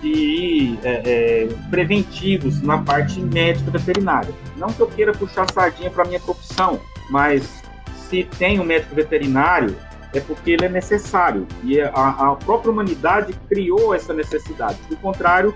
[0.03, 1.01] e é,
[1.43, 4.33] é, preventivos na parte médica veterinária.
[4.55, 6.79] Não que eu queira puxar sardinha para minha profissão,
[7.09, 7.61] mas
[8.07, 9.75] se tem um médico veterinário,
[10.13, 11.47] é porque ele é necessário.
[11.63, 11.87] E a,
[12.31, 14.77] a própria humanidade criou essa necessidade.
[14.89, 15.53] Do contrário,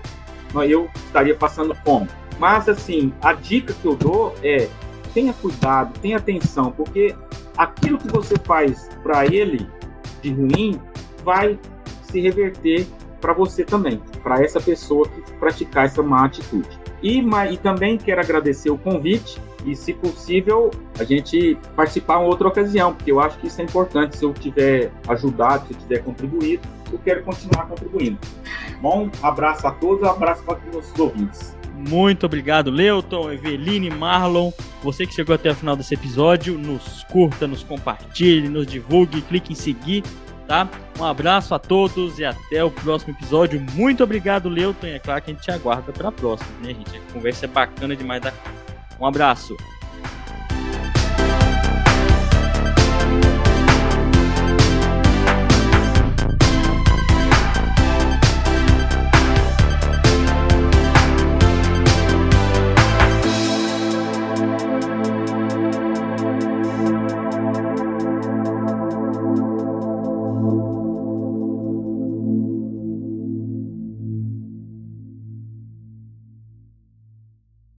[0.68, 2.08] eu estaria passando fome.
[2.38, 4.68] Mas, assim, a dica que eu dou é
[5.12, 7.14] tenha cuidado, tenha atenção, porque
[7.56, 9.68] aquilo que você faz para ele
[10.20, 10.80] de ruim
[11.24, 11.58] vai
[12.02, 12.86] se reverter
[13.20, 16.68] para você também, para essa pessoa que praticar essa má atitude.
[17.02, 22.48] E, e também quero agradecer o convite e, se possível, a gente participar em outra
[22.48, 24.16] ocasião, porque eu acho que isso é importante.
[24.16, 26.62] Se eu tiver ajudado, se eu tiver contribuído,
[26.92, 28.18] eu quero continuar contribuindo.
[28.80, 31.56] Bom, abraço a todos, abraço para os ouvintes.
[31.88, 34.52] Muito obrigado, Leuton, Eveline, Marlon.
[34.82, 39.52] Você que chegou até o final desse episódio, nos curta, nos compartilhe, nos divulgue, clique
[39.52, 40.02] em seguir,
[40.46, 40.68] tá?
[40.98, 43.60] Um abraço a todos e até o próximo episódio.
[43.74, 44.86] Muito obrigado, Leuton.
[44.86, 46.96] E é claro que a gente te aguarda para a próxima, né, gente?
[46.96, 48.32] A conversa é bacana demais da
[49.04, 49.56] um abraço.